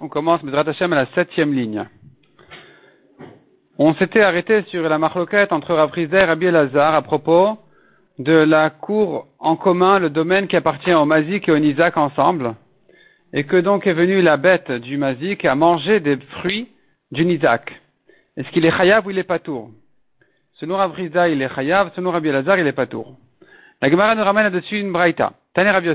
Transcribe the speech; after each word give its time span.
on 0.00 0.08
commence 0.08 0.42
Bezrat 0.42 0.66
Hashem 0.66 0.92
à 0.94 0.96
la 0.96 1.06
septième 1.14 1.52
ligne. 1.52 1.86
On 3.78 3.92
s'était 3.94 4.22
arrêté 4.22 4.62
sur 4.68 4.88
la 4.88 4.96
marloquette 4.96 5.52
entre 5.52 5.74
Rabrizer 5.74 6.22
et 6.22 6.24
Rabbi 6.24 6.46
Elazar 6.46 6.94
à 6.94 7.02
propos 7.02 7.58
de 8.18 8.32
la 8.32 8.70
cour 8.70 9.26
en 9.38 9.56
commun, 9.56 9.98
le 9.98 10.08
domaine 10.08 10.48
qui 10.48 10.56
appartient 10.56 10.94
au 10.94 11.04
Mazik 11.04 11.50
et 11.50 11.52
au 11.52 11.58
Nizak 11.58 11.98
ensemble, 11.98 12.54
et 13.34 13.44
que 13.44 13.58
donc 13.58 13.86
est 13.86 13.92
venue 13.92 14.22
la 14.22 14.38
bête 14.38 14.72
du 14.72 14.96
Mazik 14.96 15.44
à 15.44 15.54
manger 15.54 16.00
des 16.00 16.16
fruits 16.16 16.68
du 17.10 17.26
Nizak. 17.26 17.78
Est-ce 18.38 18.48
qu'il 18.52 18.64
est 18.64 18.74
chayav 18.74 19.06
ou 19.06 19.10
il 19.10 19.18
est 19.18 19.24
patour 19.24 19.70
Selon 20.54 20.78
Rabriza, 20.78 21.28
il 21.28 21.42
est 21.42 21.54
chayav, 21.54 21.92
selon 21.94 22.10
Rabbi 22.10 22.30
Elazar, 22.30 22.58
il 22.58 22.66
est 22.66 22.72
patour. 22.72 23.18
La 23.82 23.90
Gemara 23.90 24.14
nous 24.14 24.24
ramène 24.24 24.44
là-dessus 24.44 24.80
une 24.80 24.92
braïta. 24.92 25.34
Tane 25.52 25.68
Rabbi. 25.68 25.90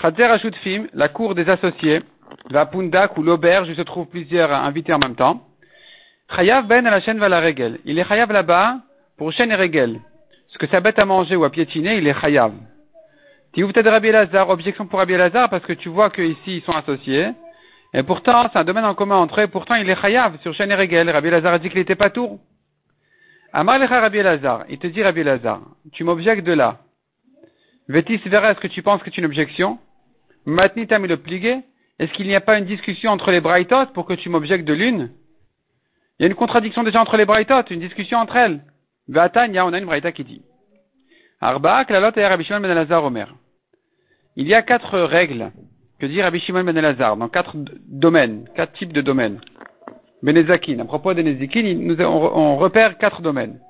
Chadzer 0.00 0.28
Fim, 0.62 0.86
la 0.92 1.08
cour 1.08 1.34
des 1.34 1.48
associés, 1.48 2.02
la 2.50 2.66
Pundak 2.66 3.16
ou 3.16 3.22
l'auberge 3.22 3.68
où 3.70 3.74
se 3.74 3.82
trouvent 3.82 4.08
plusieurs 4.08 4.52
invités 4.52 4.92
en 4.92 4.98
même 4.98 5.14
temps. 5.14 5.40
Chayav 6.34 6.66
ben 6.66 6.86
à 6.86 6.90
la 6.90 7.00
chaîne 7.00 7.18
la 7.18 7.40
régel. 7.40 7.78
Il 7.84 7.98
est 7.98 8.04
chayav 8.04 8.32
là-bas 8.32 8.78
pour 9.16 9.32
chaîne 9.32 9.52
et 9.52 9.54
régel. 9.54 10.00
Ce 10.48 10.58
que 10.58 10.66
sa 10.66 10.80
bête 10.80 11.00
à 11.00 11.04
manger 11.04 11.36
ou 11.36 11.44
à 11.44 11.50
piétiner, 11.50 11.96
il 11.96 12.06
est 12.06 12.20
chayav. 12.20 12.52
Tu 13.52 13.64
peut-être 13.66 13.88
Rabbi 13.88 14.10
Lazare, 14.10 14.50
objection 14.50 14.86
pour 14.86 14.98
Rabbi 14.98 15.16
Lazare 15.16 15.48
parce 15.48 15.64
que 15.64 15.72
tu 15.74 15.88
vois 15.88 16.10
qu'ici 16.10 16.56
ils 16.56 16.62
sont 16.62 16.72
associés. 16.72 17.28
Et 17.92 18.02
pourtant, 18.02 18.48
c'est 18.52 18.58
un 18.58 18.64
domaine 18.64 18.84
en 18.84 18.94
commun 18.94 19.16
entre 19.16 19.42
eux, 19.42 19.46
pourtant 19.46 19.76
il 19.76 19.88
est 19.88 20.00
chayav 20.00 20.38
sur 20.40 20.52
chaîne 20.54 20.72
et 20.72 20.74
régel. 20.74 21.08
Rabbi 21.08 21.30
Lazare 21.30 21.54
a 21.54 21.58
dit 21.58 21.68
qu'il 21.68 21.78
n'était 21.78 21.94
pas 21.94 22.10
tour. 22.10 22.40
Amar 23.52 23.78
lecha 23.78 24.00
Rabbi 24.00 24.20
Lazare, 24.20 24.64
il 24.68 24.78
te 24.78 24.88
dit 24.88 25.02
Rabbi 25.02 25.22
Lazare, 25.22 25.60
tu 25.92 26.02
m'objectes 26.02 26.44
de 26.44 26.52
là. 26.52 26.78
Vétis 27.88 28.16
verra, 28.26 28.52
est-ce 28.52 28.60
que 28.60 28.68
tu 28.68 28.82
penses 28.82 29.02
que 29.02 29.10
c'est 29.10 29.18
une 29.18 29.26
objection? 29.26 29.78
Matnitam 30.46 31.04
le 31.06 31.16
pligué, 31.16 31.60
est-ce 31.98 32.12
qu'il 32.12 32.26
n'y 32.26 32.34
a 32.34 32.40
pas 32.40 32.58
une 32.58 32.64
discussion 32.64 33.10
entre 33.10 33.30
les 33.30 33.40
braïtot 33.40 33.86
pour 33.94 34.06
que 34.06 34.14
tu 34.14 34.28
m'objectes 34.28 34.64
de 34.64 34.72
l'une? 34.72 35.10
Il 36.18 36.22
y 36.22 36.24
a 36.24 36.28
une 36.28 36.34
contradiction 36.34 36.82
déjà 36.82 37.00
entre 37.00 37.16
les 37.16 37.24
braïtot, 37.24 37.62
une 37.70 37.80
discussion 37.80 38.18
entre 38.18 38.36
elles. 38.36 38.62
Vatania, 39.08 39.66
on 39.66 39.72
a 39.72 39.78
une 39.78 39.84
braïta 39.84 40.12
qui 40.12 40.24
dit. 40.24 40.42
Arba, 41.40 41.84
Klalot 41.84 42.12
et 42.16 42.26
Rabbi 42.26 42.44
Shimon 42.44 42.60
ben. 42.60 43.26
Il 44.36 44.46
y 44.48 44.54
a 44.54 44.62
quatre 44.62 44.98
règles 45.00 45.52
que 45.98 46.06
dit 46.06 46.22
Rabbi 46.22 46.40
Shimon 46.40 46.64
ben 46.64 46.94
dans 46.94 47.28
quatre 47.28 47.56
domaines, 47.86 48.48
quatre 48.54 48.72
types 48.72 48.92
de 48.92 49.02
domaines. 49.02 49.40
Benezakin, 50.22 50.78
à 50.78 50.84
propos 50.86 51.12
des 51.12 51.22
Nezikin, 51.22 51.64
on 52.00 52.56
repère 52.56 52.96
quatre 52.96 53.20
domaines. 53.20 53.60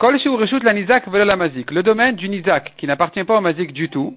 Le 0.00 1.82
domaine 1.82 2.16
du 2.16 2.28
Nizak, 2.28 2.74
qui 2.76 2.86
n'appartient 2.86 3.24
pas 3.24 3.38
au 3.38 3.40
Mazik 3.40 3.72
du 3.72 3.88
tout, 3.88 4.16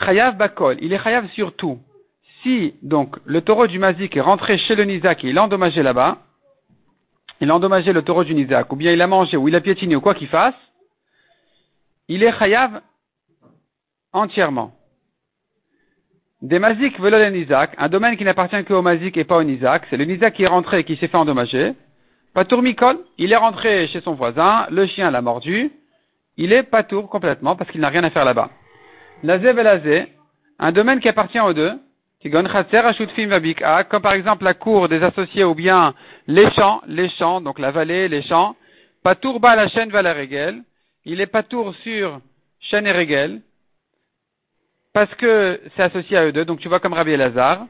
Chayav 0.00 0.36
Bakol, 0.36 0.78
il 0.80 0.92
est 0.92 1.02
Chayav 1.02 1.28
sur 1.30 1.54
tout. 1.54 1.78
Si, 2.42 2.74
donc, 2.82 3.16
le 3.24 3.40
taureau 3.42 3.66
du 3.66 3.78
Mazik 3.78 4.16
est 4.16 4.20
rentré 4.20 4.58
chez 4.58 4.74
le 4.74 4.84
Nizak 4.84 5.24
et 5.24 5.28
il 5.28 5.38
a 5.38 5.44
endommagé 5.44 5.82
là-bas, 5.82 6.18
il 7.40 7.50
a 7.50 7.54
endommagé 7.54 7.92
le 7.92 8.02
taureau 8.02 8.24
du 8.24 8.34
Nizak, 8.34 8.72
ou 8.72 8.76
bien 8.76 8.92
il 8.92 9.02
a 9.02 9.06
mangé, 9.06 9.36
ou 9.36 9.46
il 9.48 9.54
a 9.54 9.60
piétiné, 9.60 9.94
ou 9.94 10.00
quoi 10.00 10.14
qu'il 10.14 10.28
fasse, 10.28 10.54
il 12.08 12.22
est 12.22 12.32
Chayav 12.38 12.80
entièrement. 14.12 14.72
Des 16.40 16.58
Mazik 16.58 16.98
le 16.98 17.28
Nizak, 17.30 17.74
un 17.78 17.88
domaine 17.88 18.16
qui 18.16 18.24
n'appartient 18.24 18.64
qu'au 18.64 18.82
Mazik 18.82 19.16
et 19.16 19.24
pas 19.24 19.36
au 19.36 19.44
Nizak, 19.44 19.86
c'est 19.90 19.96
le 19.96 20.04
Nizak 20.04 20.34
qui 20.34 20.44
est 20.44 20.48
rentré 20.48 20.80
et 20.80 20.84
qui 20.84 20.96
s'est 20.96 21.08
fait 21.08 21.16
endommager. 21.16 21.74
Patour 22.34 22.62
Mikol, 22.62 22.98
il 23.18 23.32
est 23.32 23.36
rentré 23.36 23.88
chez 23.88 24.00
son 24.00 24.14
voisin, 24.14 24.66
le 24.70 24.86
chien 24.86 25.10
l'a 25.10 25.20
mordu, 25.20 25.70
il 26.38 26.54
est 26.54 26.62
patour 26.62 27.10
complètement 27.10 27.56
parce 27.56 27.70
qu'il 27.70 27.82
n'a 27.82 27.90
rien 27.90 28.04
à 28.04 28.10
faire 28.10 28.24
là-bas. 28.24 28.48
Lazé 29.22 29.52
Velazé, 29.52 30.08
un 30.58 30.72
domaine 30.72 31.00
qui 31.00 31.10
appartient 31.10 31.40
aux 31.40 31.52
deux, 31.52 31.78
comme 32.30 34.02
par 34.02 34.14
exemple 34.14 34.44
la 34.44 34.54
cour 34.54 34.88
des 34.88 35.02
associés 35.02 35.44
ou 35.44 35.54
bien 35.54 35.94
les 36.26 36.50
champs, 36.52 36.80
les 36.86 37.10
champs, 37.10 37.42
donc 37.42 37.58
la 37.58 37.70
vallée, 37.70 38.08
les 38.08 38.22
champs. 38.22 38.56
Patour 39.02 39.40
bas 39.40 39.56
la 39.56 39.68
chaîne 39.68 39.90
la. 39.90 40.62
Il 41.04 41.20
est 41.20 41.26
patour 41.26 41.74
sur 41.82 42.20
chaîne 42.60 42.86
et 42.86 42.92
régel. 42.92 43.42
Parce 44.94 45.12
que 45.16 45.60
c'est 45.76 45.82
associé 45.82 46.16
à 46.16 46.24
eux 46.24 46.32
deux, 46.32 46.44
donc 46.44 46.60
tu 46.60 46.68
vois 46.68 46.80
comme 46.80 46.92
Rabbi 46.92 47.10
Elazar. 47.10 47.66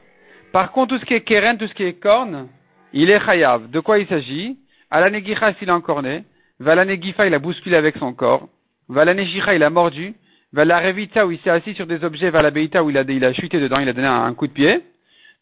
Par 0.51 0.71
contre, 0.71 0.95
tout 0.95 0.99
ce 1.01 1.05
qui 1.05 1.15
est 1.15 1.21
keren, 1.21 1.57
tout 1.57 1.67
ce 1.67 1.73
qui 1.73 1.83
est 1.83 1.93
corne, 1.93 2.47
il 2.93 3.09
est 3.09 3.19
chayav. 3.19 3.69
De 3.69 3.79
quoi 3.79 3.99
il 3.99 4.07
s'agit 4.07 4.57
Alanegicha 4.89 5.53
s'il 5.55 5.69
a 5.69 5.75
encorné. 5.75 6.23
Valanegifa 6.59 7.27
il 7.27 7.33
a 7.33 7.39
bousculé 7.39 7.75
avec 7.75 7.97
son 7.97 8.13
corps. 8.13 8.47
Valanegicha 8.87 9.55
il 9.55 9.63
a 9.63 9.69
mordu. 9.69 10.13
Valarevita 10.53 11.25
où 11.25 11.31
il 11.31 11.39
s'est 11.39 11.49
assis 11.49 11.73
sur 11.73 11.87
des 11.87 12.03
objets. 12.03 12.29
Valabeita 12.29 12.83
où 12.83 12.89
il 12.91 12.97
a, 12.97 13.01
il 13.01 13.25
a 13.25 13.33
chuté 13.33 13.59
dedans, 13.59 13.79
il 13.79 13.89
a 13.89 13.93
donné 13.93 14.07
un, 14.07 14.33
coup 14.35 14.47
de 14.47 14.53
pied. 14.53 14.81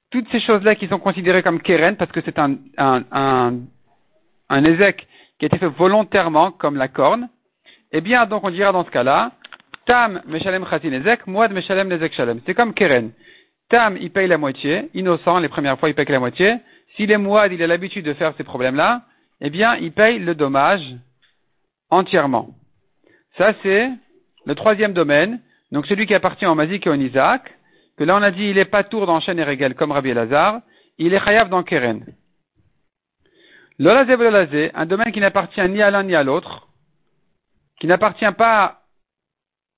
Toutes 0.10 0.30
ces 0.32 0.40
choses-là 0.40 0.76
qui 0.76 0.88
sont 0.88 1.00
considérées 1.00 1.44
comme 1.44 1.62
keren 1.62 1.98
parce 1.98 2.12
que 2.12 2.22
c'est 2.24 2.40
un, 2.40 2.56
un, 2.78 3.04
un, 3.12 3.54
un 4.50 4.64
ézec 4.64 5.06
qui 5.38 5.46
a 5.46 5.48
été 5.48 5.58
fait 5.58 5.68
volontairement 5.68 6.52
comme 6.52 6.78
la 6.78 6.88
corne. 6.88 7.28
Eh 7.92 8.00
bien, 8.00 8.26
donc 8.26 8.46
on 8.46 8.52
dira 8.52 8.72
dans 8.72 8.86
ce 8.86 8.92
cas-là, 8.92 9.32
Tam 9.86 10.22
meshalem 10.26 10.66
chatin 10.70 10.94
ezek, 10.94 11.28
moad 11.28 11.52
meshalem 11.52 11.90
nezek 11.90 12.14
shalem. 12.14 12.40
C'est 12.46 12.54
comme 12.54 12.74
keren. 12.74 13.12
Tam, 13.70 13.98
il 13.98 14.12
paye 14.12 14.28
la 14.28 14.38
moitié, 14.38 14.90
innocent, 14.94 15.40
les 15.40 15.50
premières 15.50 15.80
fois, 15.80 15.90
il 15.90 15.96
paye 15.96 16.06
la 16.08 16.20
moitié. 16.20 16.58
S'il 16.96 17.12
est 17.12 17.18
mouad, 17.18 17.52
il 17.52 17.64
a 17.64 17.68
l'habitude 17.68 18.06
de 18.06 18.14
faire 18.14 18.34
ces 18.38 18.44
problèmes-là, 18.44 19.04
eh 19.42 19.50
bien, 19.50 19.76
il 19.76 19.92
paye 19.92 20.20
le 20.20 20.36
dommage 20.36 20.84
entièrement. 21.90 22.50
Ça, 23.38 23.54
c'est 23.64 23.90
le 24.46 24.56
troisième 24.56 24.94
domaine. 24.94 25.40
Donc, 25.72 25.86
celui 25.88 26.06
qui 26.06 26.14
appartient 26.14 26.46
au 26.46 26.56
Mazik 26.56 26.86
et 26.86 26.90
au 26.90 26.96
Isaac, 26.96 27.58
que 27.98 28.04
là, 28.04 28.16
on 28.16 28.22
a 28.22 28.32
dit, 28.32 28.46
il 28.46 28.58
est 28.58 28.66
pas 28.66 28.84
tour 28.84 29.06
dans 29.06 29.20
chaîne 29.20 29.40
et 29.40 29.44
régel 29.44 29.76
comme 29.76 29.92
Rabbi 29.92 30.14
Lazare, 30.14 30.62
il 30.98 31.14
est 31.14 31.24
chayav 31.24 31.50
dans 31.50 31.64
Keren. 31.64 32.06
L'olazé 33.80 34.72
un 34.76 34.86
domaine 34.86 35.12
qui 35.12 35.20
n'appartient 35.20 35.68
ni 35.70 35.82
à 35.82 35.90
l'un 35.90 36.04
ni 36.04 36.14
à 36.14 36.24
l'autre, 36.24 36.68
qui 37.80 37.88
n'appartient 37.88 38.32
pas 38.38 38.82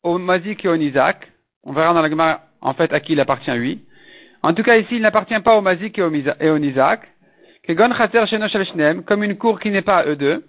au 0.02 0.18
Mazik 0.18 0.66
et 0.66 0.68
au 0.68 0.76
Isaac, 0.76 1.32
on 1.64 1.72
verra 1.72 1.94
dans 1.94 2.02
la 2.02 2.42
en 2.62 2.74
fait, 2.74 2.92
à 2.92 3.00
qui 3.00 3.14
il 3.14 3.20
appartient, 3.20 3.52
lui, 3.52 3.86
en 4.44 4.54
tout 4.54 4.64
cas, 4.64 4.78
ici, 4.78 4.98
il 4.98 5.02
n'appartient 5.02 5.40
pas 5.40 5.58
au 5.58 5.62
Mazik 5.62 5.98
et 5.98 6.02
au, 6.04 6.60
Nizak. 6.60 7.08
Comme 9.06 9.24
une 9.24 9.38
cour 9.38 9.60
qui 9.60 9.70
n'est 9.72 9.82
pas 9.82 10.00
à 10.00 10.06
eux 10.06 10.18
deux. 10.18 10.44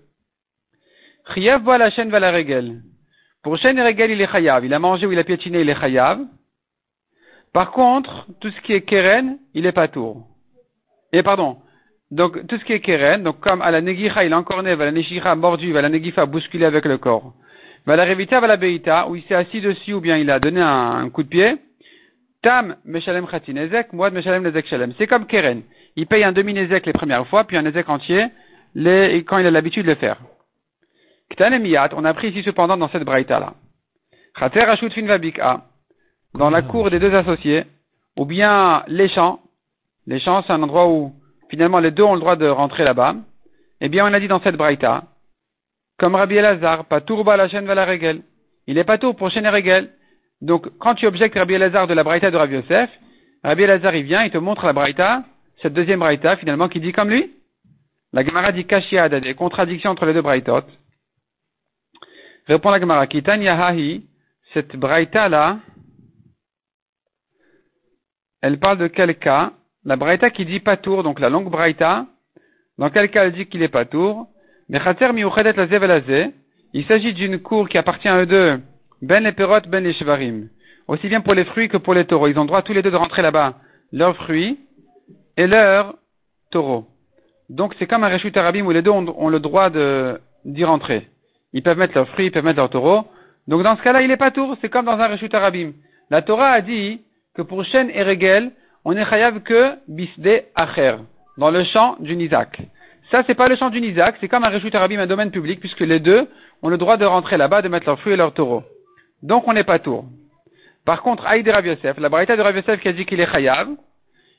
Chiyav 1.32 1.62
voit 1.62 1.78
la 1.78 1.90
chaîne 1.90 2.10
la 2.10 2.30
régel. 2.32 2.82
Pour 3.44 3.56
chaîne 3.56 3.78
et 3.78 3.82
régel, 3.82 4.10
il 4.10 4.20
est 4.20 4.30
chayav. 4.30 4.64
Il 4.64 4.74
a 4.74 4.80
mangé 4.80 5.06
ou 5.06 5.12
il 5.12 5.18
a 5.18 5.24
piétiné, 5.24 5.60
il 5.60 5.70
est 5.70 5.80
chayav. 5.80 6.18
Par 7.52 7.70
contre, 7.70 8.26
tout 8.40 8.50
ce 8.50 8.60
qui 8.62 8.72
est 8.72 8.82
keren, 8.82 9.38
il 9.54 9.64
est 9.64 9.72
pas 9.72 9.86
tour. 9.86 10.26
Et 11.12 11.22
pardon. 11.22 11.58
Donc, 12.10 12.46
tout 12.48 12.58
ce 12.58 12.64
qui 12.64 12.72
est 12.72 12.80
keren, 12.80 13.22
donc 13.22 13.38
comme 13.38 13.62
à 13.62 13.70
la 13.70 13.80
negicha, 13.80 14.24
il 14.24 14.32
a 14.32 14.38
encore 14.38 14.62
né, 14.64 14.74
va 14.74 14.86
la 14.86 14.92
negicha 14.92 15.34
mordu, 15.36 15.72
va 15.72 15.82
la 15.82 15.88
negifa 15.88 16.26
bousculé 16.26 16.64
avec 16.64 16.84
le 16.84 16.98
corps. 16.98 17.32
Va 17.86 17.94
la 17.94 18.04
revita, 18.04 18.40
va 18.40 18.48
la 18.48 18.56
beita, 18.56 19.08
où 19.08 19.14
il 19.14 19.22
s'est 19.24 19.34
assis 19.34 19.60
dessus 19.60 19.92
ou 19.92 20.00
bien 20.00 20.16
il 20.16 20.30
a 20.30 20.40
donné 20.40 20.60
un 20.60 21.08
coup 21.10 21.22
de 21.22 21.28
pied. 21.28 21.58
Tam 22.44 22.76
meshalem 22.84 23.26
ezek, 23.56 23.92
moad 23.92 24.12
meshalem 24.12 24.42
nezek 24.42 24.66
shalem. 24.66 24.92
C'est 24.98 25.06
comme 25.06 25.26
Keren. 25.26 25.62
Il 25.96 26.06
paye 26.06 26.24
un 26.24 26.32
demi 26.32 26.52
nezek 26.52 26.84
les 26.84 26.92
premières 26.92 27.26
fois, 27.28 27.44
puis 27.44 27.56
un 27.56 27.64
ezek 27.64 27.88
entier 27.88 28.26
quand 29.26 29.38
il 29.38 29.46
a 29.46 29.50
l'habitude 29.50 29.86
de 29.86 29.92
le 29.92 29.96
faire. 29.96 30.18
Ktan 31.30 31.50
on 31.96 32.04
a 32.04 32.12
pris 32.14 32.28
ici 32.28 32.42
cependant 32.42 32.76
dans 32.76 32.88
cette 32.88 33.04
braïta 33.04 33.40
là. 33.40 33.54
Chater 34.38 34.60
ashut 34.60 34.90
fin 34.90 35.06
vabika, 35.06 35.62
dans 36.34 36.50
la 36.50 36.60
cour 36.60 36.90
des 36.90 36.98
deux 36.98 37.14
associés, 37.14 37.64
ou 38.16 38.26
bien 38.26 38.84
les 38.88 39.08
champs. 39.08 39.40
Les 40.06 40.20
champs, 40.20 40.42
c'est 40.42 40.52
un 40.52 40.62
endroit 40.62 40.88
où 40.88 41.14
finalement 41.48 41.78
les 41.78 41.92
deux 41.92 42.02
ont 42.02 42.14
le 42.14 42.20
droit 42.20 42.36
de 42.36 42.46
rentrer 42.46 42.84
là-bas. 42.84 43.14
Eh 43.80 43.88
bien, 43.88 44.04
on 44.04 44.12
a 44.12 44.20
dit 44.20 44.28
dans 44.28 44.40
cette 44.40 44.56
braïta, 44.56 45.04
comme 45.98 46.14
Rabbi 46.14 46.36
Elazar, 46.36 46.84
patour 46.84 47.24
ba 47.24 47.38
la 47.38 47.48
chaîne 47.48 47.64
va 47.64 47.74
la 47.74 47.86
régel. 47.86 48.20
Il 48.66 48.76
est 48.76 48.84
patour 48.84 49.16
pour 49.16 49.30
chaîne 49.30 49.46
et 49.46 49.48
régel. 49.48 49.90
Donc, 50.44 50.68
quand 50.78 50.94
tu 50.94 51.06
objectes 51.06 51.38
Rabbi 51.38 51.54
Elazar 51.54 51.86
de 51.86 51.94
la 51.94 52.04
Braïta 52.04 52.30
de 52.30 52.36
Rabbi 52.36 52.56
Yosef, 52.56 52.90
Rabbi 53.42 53.62
Elazar, 53.62 53.94
il 53.94 54.04
vient, 54.04 54.24
il 54.24 54.30
te 54.30 54.36
montre 54.36 54.66
la 54.66 54.74
Braïta, 54.74 55.24
cette 55.62 55.72
deuxième 55.72 56.00
Braïta, 56.00 56.36
finalement, 56.36 56.68
qui 56.68 56.80
dit 56.80 56.92
comme 56.92 57.08
lui. 57.08 57.32
La 58.12 58.22
Gemara 58.22 58.52
dit 58.52 58.66
Kashia 58.66 59.08
des 59.08 59.34
contradictions 59.34 59.90
entre 59.90 60.04
les 60.04 60.12
deux 60.12 60.20
Braïtot. 60.20 60.64
Répond 62.46 62.70
la 62.70 62.78
Gemara, 62.78 63.06
Kitan 63.06 63.40
Yahahi, 63.40 64.04
cette 64.52 64.76
Braïta-là, 64.76 65.60
elle 68.42 68.58
parle 68.58 68.76
de 68.76 68.88
quel 68.88 69.16
cas 69.18 69.54
La 69.82 69.96
Braïta 69.96 70.28
qui 70.28 70.44
dit 70.44 70.60
Patour, 70.60 71.02
donc 71.02 71.20
la 71.20 71.30
longue 71.30 71.50
Braïta, 71.50 72.06
dans 72.76 72.90
quel 72.90 73.10
cas 73.10 73.24
elle 73.24 73.32
dit 73.32 73.46
qu'il 73.46 73.62
est 73.62 73.68
Patour 73.68 74.28
il 76.72 76.86
s'agit 76.86 77.12
d'une 77.12 77.38
cour 77.38 77.68
qui 77.68 77.76
appartient 77.76 78.08
à 78.08 78.20
eux 78.20 78.26
deux, 78.26 78.60
ben 79.04 79.22
les 79.22 79.32
perot, 79.32 79.60
ben 79.68 79.84
les 79.84 79.92
chevarim. 79.92 80.48
Aussi 80.88 81.08
bien 81.08 81.20
pour 81.20 81.34
les 81.34 81.44
fruits 81.44 81.68
que 81.68 81.76
pour 81.76 81.92
les 81.92 82.06
taureaux. 82.06 82.28
Ils 82.28 82.38
ont 82.38 82.46
droit 82.46 82.62
tous 82.62 82.72
les 82.72 82.82
deux 82.82 82.90
de 82.90 82.96
rentrer 82.96 83.20
là-bas. 83.20 83.54
Leurs 83.92 84.16
fruits 84.16 84.58
et 85.36 85.46
leurs 85.46 85.94
taureaux. 86.50 86.86
Donc 87.50 87.74
c'est 87.78 87.86
comme 87.86 88.02
un 88.02 88.08
Reshut 88.08 88.34
Arabim 88.34 88.64
où 88.64 88.70
les 88.70 88.80
deux 88.80 88.90
ont, 88.90 89.28
le 89.28 89.40
droit 89.40 89.68
d'y 90.44 90.64
rentrer. 90.64 91.08
Ils 91.52 91.62
peuvent 91.62 91.76
mettre 91.76 91.94
leurs 91.94 92.08
fruits, 92.08 92.26
ils 92.26 92.30
peuvent 92.30 92.44
mettre 92.44 92.58
leurs 92.58 92.70
taureaux. 92.70 93.04
Donc 93.46 93.62
dans 93.62 93.76
ce 93.76 93.82
cas-là, 93.82 94.00
il 94.00 94.08
n'est 94.08 94.16
pas 94.16 94.30
tour, 94.30 94.56
c'est 94.62 94.70
comme 94.70 94.86
dans 94.86 94.98
un 94.98 95.08
Reshut 95.08 95.34
Arabim. 95.34 95.72
La 96.10 96.22
Torah 96.22 96.52
a 96.52 96.60
dit 96.62 97.02
que 97.34 97.42
pour 97.42 97.62
Shen 97.64 97.90
et 97.90 98.02
Regel, 98.02 98.52
on 98.86 98.96
est 98.96 99.04
chayav 99.04 99.40
que 99.40 99.74
bisde 99.86 100.44
acher, 100.54 100.96
dans 101.36 101.50
le 101.50 101.62
champ 101.64 101.96
du 102.00 102.16
Nizak. 102.16 102.62
Ça, 103.10 103.22
c'est 103.26 103.34
pas 103.34 103.48
le 103.48 103.56
champ 103.56 103.68
du 103.68 103.82
Nizak, 103.82 104.16
c'est 104.20 104.28
comme 104.28 104.44
un 104.44 104.48
Reshut 104.48 104.74
Arabim, 104.74 104.98
un 104.98 105.06
domaine 105.06 105.30
public, 105.30 105.60
puisque 105.60 105.80
les 105.80 106.00
deux 106.00 106.26
ont 106.62 106.70
le 106.70 106.78
droit 106.78 106.96
de 106.96 107.04
rentrer 107.04 107.36
là-bas, 107.36 107.60
de 107.60 107.68
mettre 107.68 107.86
leurs 107.86 108.00
fruits 108.00 108.14
et 108.14 108.16
leurs 108.16 108.32
taureaux. 108.32 108.62
Donc, 109.24 109.48
on 109.48 109.52
n'est 109.52 109.64
pas 109.64 109.80
tour. 109.80 110.04
Par 110.84 111.02
contre, 111.02 111.26
Aïd 111.26 111.48
Rav 111.48 111.64
la 111.98 112.08
Braïta 112.08 112.36
de 112.36 112.42
Rav 112.42 112.78
qui 112.78 112.88
a 112.88 112.92
dit 112.92 113.06
qu'il 113.06 113.20
est 113.20 113.30
chayav, 113.32 113.68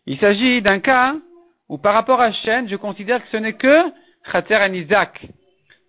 il 0.06 0.18
s'agit 0.20 0.62
d'un 0.62 0.80
cas 0.80 1.16
où 1.70 1.78
par 1.78 1.96
rapport 1.96 2.22
à 2.22 2.32
Shen, 2.32 2.70
je 2.70 2.76
considère 2.76 3.22
que 3.24 3.30
ce 3.32 3.38
n'est 3.38 3.54
que 3.54 3.92
Khater 4.32 4.64
et 4.64 4.70
Nizak. 4.70 5.28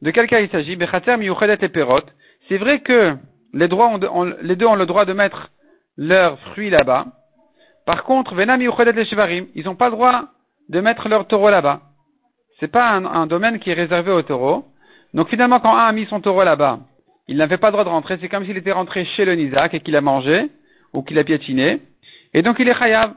De 0.02 0.10
quel 0.10 0.26
cas 0.26 0.40
il 0.40 0.48
s'agit? 0.48 0.72
Et 0.72 1.69
perot. 1.69 2.00
C'est 2.48 2.58
vrai 2.58 2.81
que 2.81 3.16
les, 3.52 3.69
deux 3.69 3.76
ont 3.76 4.75
le 4.75 4.87
droit 4.87 5.04
de 5.04 5.12
mettre 5.12 5.50
leurs 5.96 6.38
fruits 6.40 6.70
là-bas. 6.70 7.06
Par 7.84 8.04
contre, 8.04 8.34
Venam 8.34 8.58
miyuchedet 8.58 8.93
les 8.93 9.04
Shevarim, 9.04 9.46
ils 9.54 9.64
n'ont 9.64 9.76
pas 9.76 9.87
le 9.87 9.93
droit 9.93 10.25
de 10.69 10.81
mettre 10.81 11.08
leurs 11.08 11.26
taureaux 11.26 11.50
là-bas. 11.50 11.81
C'est 12.58 12.72
pas 12.72 12.90
un, 12.90 13.26
domaine 13.26 13.58
qui 13.58 13.70
est 13.70 13.75
réservé 13.75 14.10
aux 14.10 14.22
taureaux. 14.22 14.64
Donc 15.14 15.28
finalement, 15.28 15.60
quand 15.60 15.76
un 15.76 15.87
a 15.87 15.93
mis 15.93 16.06
son 16.06 16.20
taureau 16.20 16.43
là-bas, 16.43 16.81
il 17.28 17.37
n'avait 17.37 17.58
pas 17.58 17.69
le 17.69 17.73
droit 17.73 17.84
de 17.84 17.88
rentrer. 17.88 18.19
C'est 18.20 18.28
comme 18.28 18.44
s'il 18.44 18.56
était 18.56 18.73
rentré 18.73 19.05
chez 19.05 19.25
le 19.25 19.34
Nizak 19.34 19.75
et 19.75 19.81
qu'il 19.81 19.96
a 19.96 20.00
mangé 20.00 20.49
ou 20.93 21.02
qu'il 21.02 21.19
a 21.19 21.25
piétiné. 21.25 21.81
Et 22.34 22.43
donc 22.43 22.56
il 22.58 22.69
est 22.69 22.75
chayav. 22.75 23.14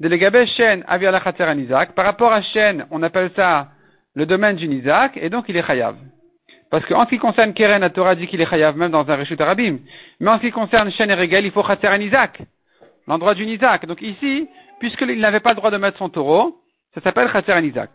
Shen 0.00 0.84
Khater 0.84 1.54
Nizak. 1.54 1.92
Par 1.94 2.04
rapport 2.04 2.32
à 2.32 2.42
Shen, 2.42 2.86
on 2.90 3.02
appelle 3.02 3.30
ça 3.36 3.68
le 4.14 4.26
domaine 4.26 4.56
du 4.56 4.68
Nizak, 4.68 5.16
et 5.16 5.30
donc 5.30 5.46
il 5.48 5.56
est 5.56 5.66
chayav. 5.66 5.96
Parce 6.70 6.84
qu'en 6.86 7.04
ce 7.04 7.10
qui 7.10 7.18
concerne 7.18 7.52
Keren, 7.52 7.80
la 7.80 7.90
Torah 7.90 8.14
dit 8.14 8.26
qu'il 8.26 8.40
est 8.40 8.46
chayav 8.46 8.76
même 8.76 8.90
dans 8.90 9.08
un 9.08 9.16
Reshut 9.16 9.40
Arabim. 9.40 9.78
Mais 10.20 10.30
en 10.30 10.36
ce 10.36 10.42
qui 10.42 10.50
concerne 10.50 10.90
Shen 10.90 11.10
et 11.10 11.14
Regel, 11.14 11.44
il 11.44 11.52
faut 11.52 11.62
Khater 11.62 11.96
Nizak. 11.98 12.42
L'endroit 13.06 13.34
du 13.34 13.44
Nizak. 13.44 13.86
Donc 13.86 14.00
ici, 14.00 14.48
puisqu'il 14.80 15.20
n'avait 15.20 15.40
pas 15.40 15.50
le 15.50 15.56
droit 15.56 15.70
de 15.70 15.76
mettre 15.76 15.98
son 15.98 16.08
taureau, 16.08 16.58
ça 16.94 17.00
s'appelle 17.02 17.30
Khater 17.30 17.60
Nizak. 17.60 17.90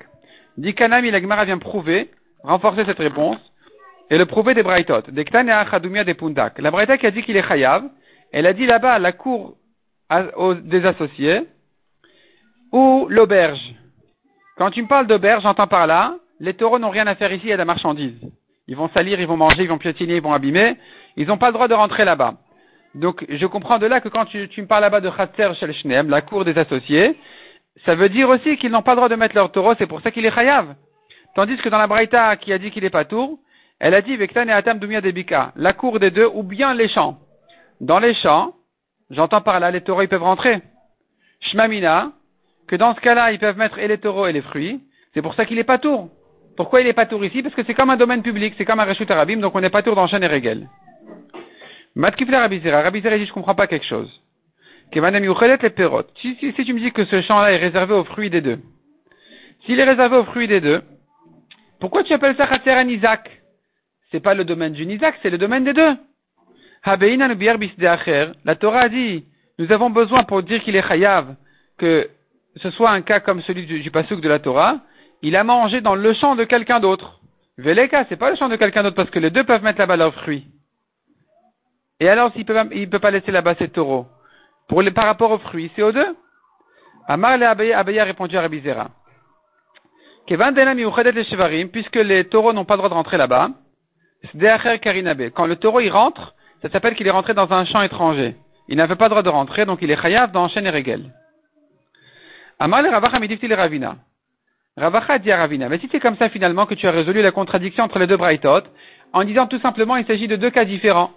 Dit 0.58 0.74
Kanami, 0.74 1.12
la 1.12 1.22
Gemara 1.22 1.46
vient 1.46 1.58
prouver, 1.58 2.10
renforcer 2.44 2.84
cette 2.86 3.00
réponse, 3.00 3.40
et 4.10 4.18
le 4.18 4.26
prouver 4.26 4.54
des 4.54 4.64
Braithot. 4.64 5.02
Des 5.10 5.26
Pundak. 6.14 6.60
La 6.60 6.72
Braïta 6.72 6.98
qui 6.98 7.06
a 7.06 7.12
dit 7.12 7.24
qu'il 7.24 7.38
est 7.38 7.48
chayav, 7.48 7.84
elle 8.32 8.46
a 8.46 8.54
dit 8.54 8.66
là-bas 8.66 8.94
à 8.94 9.00
la 9.00 9.12
cour 9.12 9.56
des 10.64 10.86
associés, 10.86 11.42
ou 12.72 13.08
l'auberge. 13.10 13.60
Quand 14.58 14.72
tu 14.72 14.82
me 14.82 14.88
parles 14.88 15.08
d'auberge, 15.08 15.44
j'entends 15.44 15.68
par 15.68 15.88
là, 15.88 16.16
les 16.40 16.54
taureaux 16.54 16.80
n'ont 16.80 16.90
rien 16.90 17.08
à 17.08 17.16
faire 17.16 17.32
ici, 17.32 17.48
de 17.48 17.56
la 17.56 17.66
marchandise. 17.66 18.20
Ils 18.68 18.76
vont 18.76 18.90
salir, 18.90 19.20
ils 19.20 19.28
vont 19.28 19.38
manger, 19.38 19.64
ils 19.64 19.70
vont 19.70 19.78
piétiner, 19.78 20.16
ils 20.16 20.22
vont 20.22 20.34
abîmer. 20.34 20.78
Ils 21.16 21.28
n'ont 21.28 21.38
pas 21.38 21.48
le 21.48 21.54
droit 21.54 21.68
de 21.68 21.74
rentrer 21.74 22.06
là-bas. 22.06 22.36
Donc, 22.96 23.26
je 23.30 23.46
comprends 23.46 23.80
de 23.80 23.86
là 23.86 24.02
que 24.02 24.10
quand 24.10 24.26
tu, 24.26 24.50
me 24.58 24.66
parles 24.66 24.82
là-bas 24.82 25.02
de 25.02 25.10
Khatser 25.10 25.50
la 25.86 26.22
cour 26.22 26.46
des 26.46 26.58
associés, 26.58 27.18
ça 27.86 27.96
veut 27.96 28.10
dire 28.10 28.30
aussi 28.30 28.58
qu'ils 28.58 28.72
n'ont 28.72 28.82
pas 28.82 28.92
le 28.92 28.98
droit 28.98 29.10
de 29.10 29.16
mettre 29.16 29.36
leur 29.36 29.52
taureau, 29.52 29.74
c'est 29.78 29.88
pour 29.88 30.02
ça 30.02 30.12
qu'il 30.12 30.26
est 30.26 30.34
chayav. 30.34 30.76
Tandis 31.36 31.58
que 31.58 31.70
dans 31.70 31.78
la 31.78 31.88
Braïta 31.88 32.36
qui 32.38 32.52
a 32.52 32.58
dit 32.58 32.72
qu'il 32.72 32.84
est 32.84 32.90
pas 32.90 33.06
tour, 33.06 33.38
elle 33.80 33.94
a 33.94 34.02
dit 34.02 34.18
Vektan 34.18 34.48
et 34.48 34.52
Atam 34.52 34.80
Dumia 34.80 35.02
Debika, 35.02 35.52
la 35.56 35.74
cour 35.74 36.00
des 36.00 36.12
deux 36.12 36.30
ou 36.34 36.44
bien 36.44 36.74
les 36.74 36.88
champs. 36.88 37.20
Dans 37.80 38.00
les 38.00 38.16
champs, 38.16 38.54
j'entends 39.12 39.42
par 39.42 39.60
là, 39.60 39.72
les 39.72 39.82
taureaux 39.82 40.02
ils 40.02 40.10
peuvent 40.10 40.24
rentrer. 40.24 40.62
Shmamina, 41.42 42.12
que 42.68 42.76
dans 42.76 42.96
ce 42.96 43.02
cas-là, 43.02 43.32
ils 43.32 43.40
peuvent 43.40 43.58
mettre 43.58 43.78
et 43.80 43.88
les 43.88 44.00
taureaux 44.00 44.28
et 44.28 44.34
les 44.34 44.42
fruits. 44.42 44.82
C'est 45.14 45.22
pour 45.22 45.36
ça 45.36 45.46
qu'il 45.46 45.60
est 45.60 45.64
pas 45.64 45.78
tour. 45.78 46.10
Pourquoi 46.58 46.82
il 46.82 46.88
est 46.88 46.94
pas 46.94 47.06
tour 47.06 47.24
ici? 47.24 47.44
Parce 47.44 47.54
que 47.54 47.64
c'est 47.64 47.76
comme 47.76 47.92
un 47.92 47.98
domaine 47.98 48.24
public, 48.24 48.56
c'est 48.58 48.66
comme 48.66 48.80
un 48.80 48.86
Reshut 48.86 49.10
Arabim, 49.10 49.38
donc 49.38 49.56
on 49.56 49.62
n'est 49.62 49.70
pas 49.70 49.84
tour 49.84 49.96
dans 49.96 50.08
Chêne 50.08 50.24
et 50.24 50.28
Régel. 50.28 50.68
Matkifla 51.96 52.40
Rabizera, 52.40 52.82
Rabizera 52.82 53.18
dit 53.18 53.26
je 53.28 53.34
comprends 53.34 53.56
pas 53.56 53.68
quelque 53.68 53.86
chose. 53.86 54.10
Si, 54.94 56.36
si, 56.40 56.54
si 56.54 56.66
tu 56.66 56.74
me 56.74 56.80
dis 56.80 56.92
que 56.92 57.06
ce 57.06 57.22
champ-là 57.22 57.52
est 57.52 57.58
réservé 57.58 57.94
aux 57.94 58.06
fruits 58.06 58.30
des 58.30 58.42
deux, 58.42 58.60
s'il 59.66 59.80
est 59.80 59.84
réservé 59.84 60.18
aux 60.18 60.24
fruits 60.26 60.48
des 60.48 60.62
deux, 60.62 60.82
pourquoi 61.80 62.04
tu 62.04 62.14
appelles 62.14 62.36
ça 62.38 62.48
Khatser 62.48 62.84
Isaac 62.88 63.37
C'est 64.12 64.20
pas 64.20 64.34
le 64.34 64.46
domaine 64.46 64.74
du 64.74 64.86
Nizak, 64.86 65.16
c'est 65.22 65.30
le 65.30 65.38
domaine 65.38 65.64
des 65.64 65.74
deux. 65.74 65.96
La 66.86 68.56
Torah 68.56 68.80
a 68.80 68.90
dit, 68.90 69.26
nous 69.60 69.72
avons 69.72 69.90
besoin 69.90 70.24
pour 70.24 70.44
dire 70.44 70.64
qu'il 70.64 70.76
est 70.76 70.88
chayav, 70.88 71.36
que 71.78 72.10
ce 72.58 72.70
soit 72.72 72.92
un 72.92 73.02
cas 73.02 73.20
comme 73.20 73.42
celui 73.42 73.66
du, 73.66 73.92
pasuk 73.92 74.22
de 74.22 74.30
la 74.30 74.40
Torah, 74.40 74.80
il 75.22 75.36
a 75.36 75.44
mangé 75.44 75.82
dans 75.82 75.96
le 75.96 76.14
champ 76.14 76.36
de 76.36 76.44
quelqu'un 76.44 76.80
d'autre. 76.80 77.20
Veleka, 77.58 78.06
c'est 78.08 78.18
pas 78.18 78.30
le 78.30 78.38
champ 78.38 78.50
de 78.50 78.56
quelqu'un 78.56 78.84
d'autre 78.84 78.96
parce 78.96 79.10
que 79.10 79.20
les 79.20 79.32
deux 79.32 79.44
peuvent 79.44 79.64
mettre 79.64 79.80
là-bas 79.80 79.98
leurs 79.98 80.14
fruits. 80.14 80.46
Et 82.00 82.08
alors, 82.08 82.32
s'il 82.34 82.46
peut, 82.46 82.56
il 82.74 82.90
peut 82.90 83.00
pas 83.00 83.12
laisser 83.12 83.32
là-bas 83.32 83.56
ses 83.56 83.70
taureaux. 83.70 84.06
Pour 84.68 84.82
les, 84.84 84.92
par 84.92 85.06
rapport 85.06 85.32
aux 85.32 85.40
fruits, 85.40 85.72
c'est 85.76 85.82
aux 85.82 85.92
deux. 85.92 86.16
Amar 87.08 87.38
le 87.38 87.46
Abaya 87.48 88.04
répondu 88.04 88.38
à 88.38 88.42
Rabizera. 88.42 88.92
Puisque 90.28 91.96
les 91.96 92.26
taureaux 92.26 92.54
n'ont 92.54 92.66
pas 92.66 92.76
le 92.76 92.78
droit 92.78 92.90
de 92.90 92.94
rentrer 92.94 93.18
là-bas, 93.18 93.50
quand 95.34 95.46
le 95.46 95.56
taureau 95.56 95.80
il 95.80 95.90
rentre, 95.90 96.34
ça 96.62 96.70
s'appelle 96.70 96.96
qu'il 96.96 97.08
est 97.08 97.12
rentré 97.12 97.34
dans 97.34 97.52
un 97.52 97.66
champ 97.66 97.82
étranger. 97.82 98.36
Il 98.68 98.78
n'avait 98.78 98.96
pas 98.96 99.06
le 99.06 99.12
droit 99.12 99.24
de 99.24 99.30
rentrer, 99.30 99.66
donc 99.66 99.80
il 99.82 99.92
est 99.92 100.02
chayav 100.02 100.32
dans 100.32 100.48
Chêne 100.50 100.66
et 100.66 100.70
Regel. 100.70 101.14
Amar 102.60 102.82
le 102.82 102.90
Ravacha 102.90 103.20
le 103.20 103.56
Ravina. 103.56 103.98
Ravacha 104.76 105.20
dit 105.20 105.32
à 105.32 105.38
Ravina, 105.38 105.70
mais 105.70 105.80
si 105.80 105.88
c'est 105.92 106.00
comme 106.00 106.18
ça 106.18 106.30
finalement 106.30 106.66
que 106.66 106.74
tu 106.74 106.88
as 106.88 106.92
résolu 106.92 107.22
la 107.22 107.32
contradiction 107.32 107.84
entre 107.84 108.00
les 108.00 108.08
deux 108.08 108.18
Braithot, 108.18 108.64
en 109.14 109.24
disant 109.24 109.48
tout 109.48 109.60
simplement 109.60 109.96
il 109.96 110.06
s'agit 110.06 110.28
de 110.28 110.36
deux 110.36 110.50
cas 110.50 110.66
différents. 110.66 111.12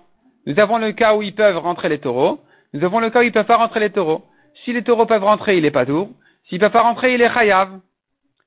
Nous 0.46 0.58
avons 0.58 0.78
le 0.78 0.92
cas 0.92 1.14
où 1.14 1.22
ils 1.22 1.34
peuvent 1.34 1.58
rentrer 1.58 1.88
les 1.88 1.98
taureaux, 1.98 2.40
nous 2.72 2.84
avons 2.84 3.00
le 3.00 3.10
cas 3.10 3.20
où 3.20 3.22
ils 3.22 3.28
ne 3.28 3.32
peuvent 3.32 3.46
pas 3.46 3.56
rentrer 3.56 3.80
les 3.80 3.90
taureaux. 3.90 4.24
Si 4.64 4.72
les 4.72 4.82
taureaux 4.82 5.06
peuvent 5.06 5.24
rentrer, 5.24 5.56
il 5.58 5.64
est 5.64 5.70
pas 5.70 5.86
tour. 5.86 6.10
S'ils 6.48 6.58
ne 6.58 6.64
peuvent 6.64 6.72
pas 6.72 6.82
rentrer, 6.82 7.14
il 7.14 7.22
est 7.22 7.32
chayav. 7.32 7.80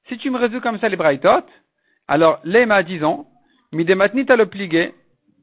Si 0.08 0.18
tu 0.18 0.30
me 0.30 0.38
résous 0.38 0.62
comme 0.62 0.80
ça 0.80 0.90
les 0.90 0.96
Braithot, 0.96 1.46
alors 2.08 2.40
l'Ema, 2.44 2.84
disons, 2.84 3.26
midematnit 3.74 4.26
a 4.30 4.36
le 4.36 4.46
pligué, 4.46 4.94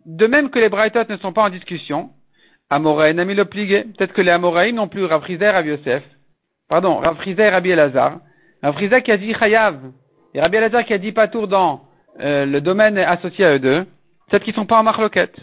de 0.07 0.27
même 0.27 0.51
que 0.51 0.59
les 0.59 0.69
Braithot 0.69 1.09
ne 1.09 1.17
sont 1.19 1.33
pas 1.33 1.43
en 1.43 1.51
discussion, 1.51 2.11
Amoraï 2.71 3.15
n'a 3.15 3.25
mis 3.25 3.35
le 3.35 3.45
pligué. 3.45 3.85
Peut-être 3.97 4.13
que 4.13 4.23
les 4.23 4.31
Amoraïm 4.31 4.77
n'ont 4.77 4.89
plus 4.89 5.05
Rav 5.05 5.23
Rav 5.23 5.67
Yosef, 5.67 6.03
pardon, 6.69 6.97
Rav 6.97 7.17
et 7.27 7.49
Rabbi 7.49 7.71
Elazar, 7.71 8.21
Rav 8.63 9.03
qui 9.03 9.13
a 9.13 9.17
dit 9.17 9.35
Chayav, 9.35 9.81
et 10.35 10.41
Rabbi 10.41 10.57
Elazar 10.57 10.85
qui 10.85 10.95
a 10.95 10.99
dit 10.99 11.13
Patour 11.13 11.49
dans 11.49 11.83
euh, 12.21 12.47
le 12.47 12.61
domaine 12.61 12.97
associé 12.99 13.45
à 13.45 13.55
eux 13.55 13.59
deux, 13.59 13.85
peut-être 14.29 14.45
qu'ils 14.45 14.53
ne 14.55 14.61
sont 14.61 14.67
pas 14.67 14.79
en 14.79 14.85
marloquette. 14.85 15.35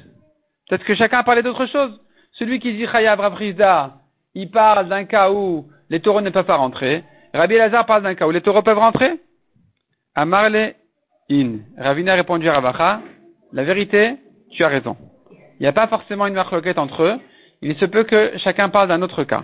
Peut-être 0.69 0.85
que 0.85 0.95
chacun 0.95 1.19
a 1.19 1.23
parlé 1.23 1.43
d'autre 1.43 1.65
chose. 1.65 1.99
Celui 2.33 2.59
qui 2.59 2.73
dit 2.73 2.87
Chayav 2.87 3.19
Rav 3.19 3.41
il 4.35 4.51
parle 4.51 4.87
d'un 4.87 5.05
cas 5.05 5.31
où 5.31 5.67
les 5.89 5.99
taureaux 5.99 6.21
ne 6.21 6.29
peuvent 6.29 6.45
pas 6.45 6.57
rentrer. 6.57 7.03
Rabbi 7.33 7.55
Elazar 7.55 7.85
parle 7.85 8.03
d'un 8.03 8.15
cas 8.15 8.27
où 8.27 8.31
les 8.31 8.41
taureaux 8.41 8.61
peuvent 8.61 8.77
rentrer. 8.77 9.19
Amarle 10.15 10.73
in. 11.29 11.59
Ravina 11.77 12.13
a 12.13 12.15
répondu 12.15 12.47
à 12.49 12.53
Ravacha, 12.53 13.01
la 13.53 13.63
vérité, 13.63 14.15
tu 14.51 14.63
as 14.63 14.67
raison. 14.67 14.95
Il 15.59 15.63
n'y 15.63 15.67
a 15.67 15.73
pas 15.73 15.87
forcément 15.87 16.27
une 16.27 16.35
marloquette 16.35 16.77
entre 16.77 17.03
eux. 17.03 17.15
Il 17.61 17.75
se 17.77 17.85
peut 17.85 18.03
que 18.03 18.37
chacun 18.37 18.69
parle 18.69 18.87
d'un 18.89 19.01
autre 19.01 19.23
cas. 19.23 19.43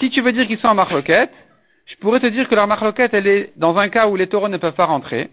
Si 0.00 0.10
tu 0.10 0.20
veux 0.22 0.32
dire 0.32 0.46
qu'ils 0.46 0.58
sont 0.58 0.68
en 0.68 0.74
marloquette, 0.74 1.32
je 1.86 1.96
pourrais 1.96 2.20
te 2.20 2.26
dire 2.26 2.48
que 2.48 2.54
leur 2.54 2.66
marloquette, 2.66 3.12
elle 3.12 3.26
est 3.26 3.52
dans 3.56 3.76
un 3.76 3.88
cas 3.88 4.08
où 4.08 4.16
les 4.16 4.28
taureaux 4.28 4.48
ne 4.48 4.56
peuvent 4.56 4.74
pas 4.74 4.86
rentrer, 4.86 5.28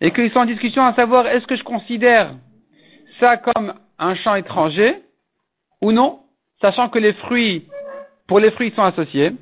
et 0.00 0.12
qu'ils 0.12 0.30
sont 0.30 0.40
en 0.40 0.46
discussion 0.46 0.84
à 0.84 0.94
savoir 0.94 1.26
est-ce 1.26 1.46
que 1.46 1.56
je 1.56 1.64
considère 1.64 2.34
ça 3.20 3.36
comme 3.36 3.74
un 3.98 4.14
champ 4.14 4.34
étranger 4.34 4.96
ou 5.80 5.92
non, 5.92 6.20
sachant 6.60 6.88
que 6.88 6.98
les 6.98 7.12
fruits, 7.14 7.66
pour 8.26 8.40
les 8.40 8.50
fruits, 8.52 8.68
ils 8.68 8.74
sont 8.74 8.82
associés. 8.82 9.32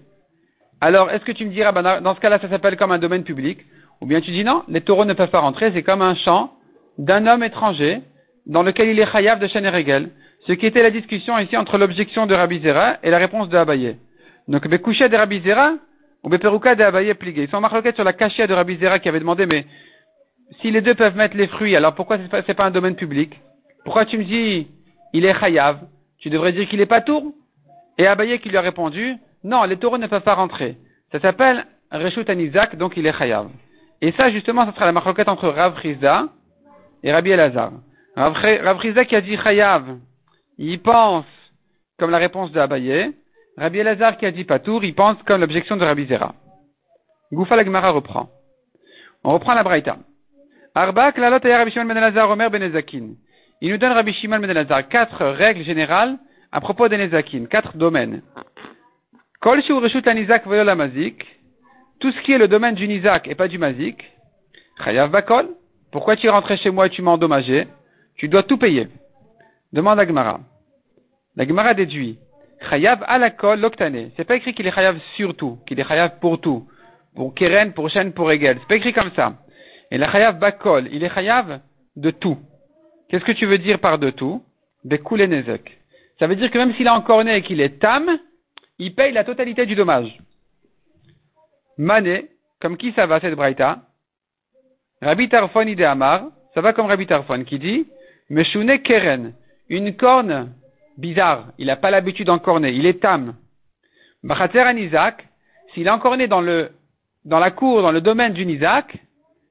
Alors, 0.80 1.10
est-ce 1.10 1.24
que 1.24 1.32
tu 1.32 1.44
me 1.44 1.50
diras, 1.50 1.72
ben, 1.72 2.00
dans 2.00 2.14
ce 2.14 2.20
cas-là, 2.20 2.38
ça 2.38 2.48
s'appelle 2.48 2.76
comme 2.76 2.92
un 2.92 2.98
domaine 2.98 3.24
public, 3.24 3.58
ou 4.00 4.06
bien 4.06 4.20
tu 4.20 4.30
dis 4.30 4.44
non, 4.44 4.62
les 4.68 4.80
taureaux 4.80 5.04
ne 5.04 5.12
peuvent 5.12 5.30
pas 5.30 5.40
rentrer, 5.40 5.70
c'est 5.74 5.82
comme 5.82 6.02
un 6.02 6.14
champ 6.14 6.54
d'un 6.98 7.26
homme 7.26 7.42
étranger 7.42 8.00
dans 8.46 8.62
lequel 8.62 8.88
il 8.88 8.98
est 8.98 9.10
chayav 9.10 9.38
de 9.38 9.46
Chenerégel. 9.46 10.10
Ce 10.46 10.52
qui 10.52 10.66
était 10.66 10.82
la 10.82 10.90
discussion 10.90 11.38
ici 11.38 11.56
entre 11.56 11.76
l'objection 11.76 12.26
de 12.26 12.34
Rabbi 12.34 12.60
Zera 12.60 12.96
et 13.02 13.10
la 13.10 13.18
réponse 13.18 13.50
de 13.50 13.58
Abaye. 13.58 13.96
Donc, 14.48 14.66
Bekoucha 14.66 15.08
de 15.08 15.16
Rabbi 15.16 15.40
Zera 15.40 15.74
ou 16.24 16.30
Beperuka 16.30 16.74
de 16.74 16.82
Abaye 16.82 17.12
plié. 17.14 17.44
Ils 17.44 17.50
sont 17.50 17.60
marqués 17.60 17.92
sur 17.92 18.04
la 18.04 18.14
cachia 18.14 18.46
de 18.46 18.54
Rabbi 18.54 18.78
Zera 18.78 18.98
qui 18.98 19.08
avait 19.10 19.20
demandé, 19.20 19.44
mais 19.44 19.66
si 20.60 20.70
les 20.70 20.80
deux 20.80 20.94
peuvent 20.94 21.16
mettre 21.16 21.36
les 21.36 21.46
fruits, 21.46 21.76
alors 21.76 21.94
pourquoi 21.94 22.16
c'est 22.18 22.28
pas, 22.28 22.42
pas 22.42 22.64
un 22.64 22.70
domaine 22.70 22.96
public? 22.96 23.38
Pourquoi 23.84 24.06
tu 24.06 24.16
me 24.16 24.24
dis, 24.24 24.68
il 25.12 25.26
est 25.26 25.38
chayav 25.38 25.78
Tu 26.18 26.30
devrais 26.30 26.52
dire 26.52 26.66
qu'il 26.68 26.80
est 26.80 26.86
pas 26.86 27.02
tour? 27.02 27.34
Et 27.98 28.06
Abaye 28.06 28.38
qui 28.38 28.48
lui 28.48 28.56
a 28.56 28.62
répondu, 28.62 29.16
non, 29.42 29.64
les 29.64 29.76
taureaux 29.76 29.98
ne 29.98 30.06
peuvent 30.06 30.22
pas 30.22 30.34
rentrer. 30.34 30.76
Ça 31.12 31.20
s'appelle 31.20 31.66
Reshut 31.90 32.28
Anizak, 32.28 32.76
donc 32.76 32.96
il 32.96 33.06
est 33.06 33.16
chayav. 33.16 33.48
Et 34.02 34.12
ça, 34.12 34.30
justement, 34.30 34.66
ce 34.66 34.72
sera 34.72 34.86
la 34.86 34.92
marquette 34.92 35.28
entre 35.28 35.48
Rav 35.48 35.74
Rizda 35.76 36.28
et 37.02 37.12
Rabbi 37.12 37.30
Elazar. 37.30 37.72
Rav 38.16 38.78
Rizda 38.78 39.04
qui 39.04 39.16
a 39.16 39.20
dit 39.20 39.36
chayav, 39.36 39.98
il 40.58 40.80
pense 40.80 41.26
comme 41.98 42.10
la 42.10 42.18
réponse 42.18 42.52
de 42.52 42.60
Abaye. 42.60 43.12
Rabbi 43.56 43.78
Elazar 43.78 44.16
qui 44.18 44.26
a 44.26 44.30
dit 44.30 44.44
Patour, 44.44 44.84
il 44.84 44.94
pense 44.94 45.22
comme 45.24 45.40
l'objection 45.40 45.76
de 45.76 45.84
Rabbi 45.84 46.06
Zera. 46.06 46.34
Goufa 47.32 47.56
la 47.56 47.90
reprend. 47.90 48.28
On 49.24 49.32
reprend 49.34 49.54
la 49.54 49.62
Braïta. 49.62 49.98
Arba, 50.74 51.12
Klalot 51.12 51.40
et 51.44 51.54
Rabbi 51.54 51.70
Shimon 51.70 51.86
ben 51.86 51.96
Elazar, 51.96 52.30
Omer 52.30 52.50
ben 52.50 52.62
Ezakin. 52.62 53.10
Il 53.60 53.70
nous 53.70 53.78
donne 53.78 53.92
Rabbi 53.92 54.12
Shimon 54.14 54.38
ben 54.38 54.50
Elazar 54.50 54.88
quatre 54.88 55.24
règles 55.26 55.62
générales 55.62 56.18
à 56.52 56.60
propos 56.60 56.88
des 56.88 57.08
quatre 57.50 57.76
domaines. 57.76 58.22
Kol 59.40 59.62
tout 59.62 59.80
ce 62.12 62.22
qui 62.22 62.32
est 62.32 62.38
le 62.38 62.48
domaine 62.48 62.74
du 62.74 62.86
Nizak 62.86 63.26
et 63.26 63.34
pas 63.34 63.48
du 63.48 63.56
Mazik, 63.56 64.04
Chayav 64.84 65.10
Bakol, 65.10 65.48
pourquoi 65.92 66.16
tu 66.16 66.26
es 66.26 66.30
rentré 66.30 66.58
chez 66.58 66.70
moi 66.70 66.86
et 66.86 66.90
tu 66.90 67.00
m'as 67.00 67.12
endommagé? 67.12 67.66
Tu 68.16 68.28
dois 68.28 68.42
tout 68.42 68.58
payer. 68.58 68.88
Demande 69.72 69.98
à 69.98 70.06
Gemara. 70.06 70.40
La 71.36 71.46
Gemara 71.46 71.72
déduit, 71.72 72.18
Chayav 72.68 73.02
alakol 73.06 73.60
l'octané. 73.60 74.10
C'est 74.16 74.24
pas 74.24 74.36
écrit 74.36 74.52
qu'il 74.52 74.66
est 74.66 74.74
Chayav 74.74 74.98
sur 75.16 75.34
tout, 75.34 75.58
qu'il 75.66 75.80
est 75.80 75.88
Chayav 75.88 76.18
pour 76.20 76.40
tout. 76.40 76.68
Pour 77.14 77.34
Keren, 77.34 77.72
pour 77.72 77.88
Shen, 77.88 78.12
pour 78.12 78.30
Egel. 78.30 78.58
C'est 78.60 78.68
pas 78.68 78.76
écrit 78.76 78.92
comme 78.92 79.10
ça. 79.16 79.34
Et 79.90 79.96
la 79.96 80.12
Chayav 80.12 80.38
Bakol, 80.38 80.88
il 80.92 81.02
est 81.02 81.14
Chayav 81.14 81.60
de 81.96 82.10
tout. 82.10 82.36
Qu'est-ce 83.08 83.24
que 83.24 83.32
tu 83.32 83.46
veux 83.46 83.58
dire 83.58 83.78
par 83.78 83.98
de 83.98 84.10
tout? 84.10 84.42
Bekul. 84.84 85.26
Ça 86.18 86.26
veut 86.26 86.36
dire 86.36 86.50
que 86.50 86.58
même 86.58 86.74
s'il 86.74 86.86
est 86.86 86.90
encore 86.90 87.24
né 87.24 87.36
et 87.36 87.42
qu'il 87.42 87.60
est 87.60 87.80
tam, 87.80 88.18
il 88.80 88.94
paye 88.94 89.12
la 89.12 89.24
totalité 89.24 89.66
du 89.66 89.74
dommage. 89.74 90.18
Mané, 91.76 92.30
comme 92.60 92.78
qui 92.78 92.92
ça 92.92 93.06
va 93.06 93.20
cette 93.20 93.34
braïta? 93.34 93.82
Rabbi 95.02 95.28
Tarfon 95.28 95.66
ide 95.66 95.82
Amar, 95.82 96.28
ça 96.54 96.62
va 96.62 96.72
comme 96.72 96.86
Rabbi 96.86 97.06
Tarfon 97.06 97.44
qui 97.44 97.58
dit 97.58 97.86
Meshune 98.30 98.80
Keren, 98.80 99.34
une 99.68 99.94
corne 99.96 100.54
bizarre, 100.96 101.52
il 101.58 101.66
n'a 101.66 101.76
pas 101.76 101.90
l'habitude 101.90 102.26
d'encorner, 102.26 102.70
il 102.72 102.86
est 102.86 103.00
tam. 103.00 103.34
Bachater 104.22 104.62
an 104.62 104.76
Isaac, 104.76 105.28
s'il 105.72 105.86
est 105.86 105.90
encorné 105.90 106.26
dans 106.26 106.42
dans 107.26 107.38
la 107.38 107.50
cour, 107.50 107.82
dans 107.82 107.92
le 107.92 108.00
domaine 108.00 108.32
du 108.32 108.44
Isaac, 108.46 108.96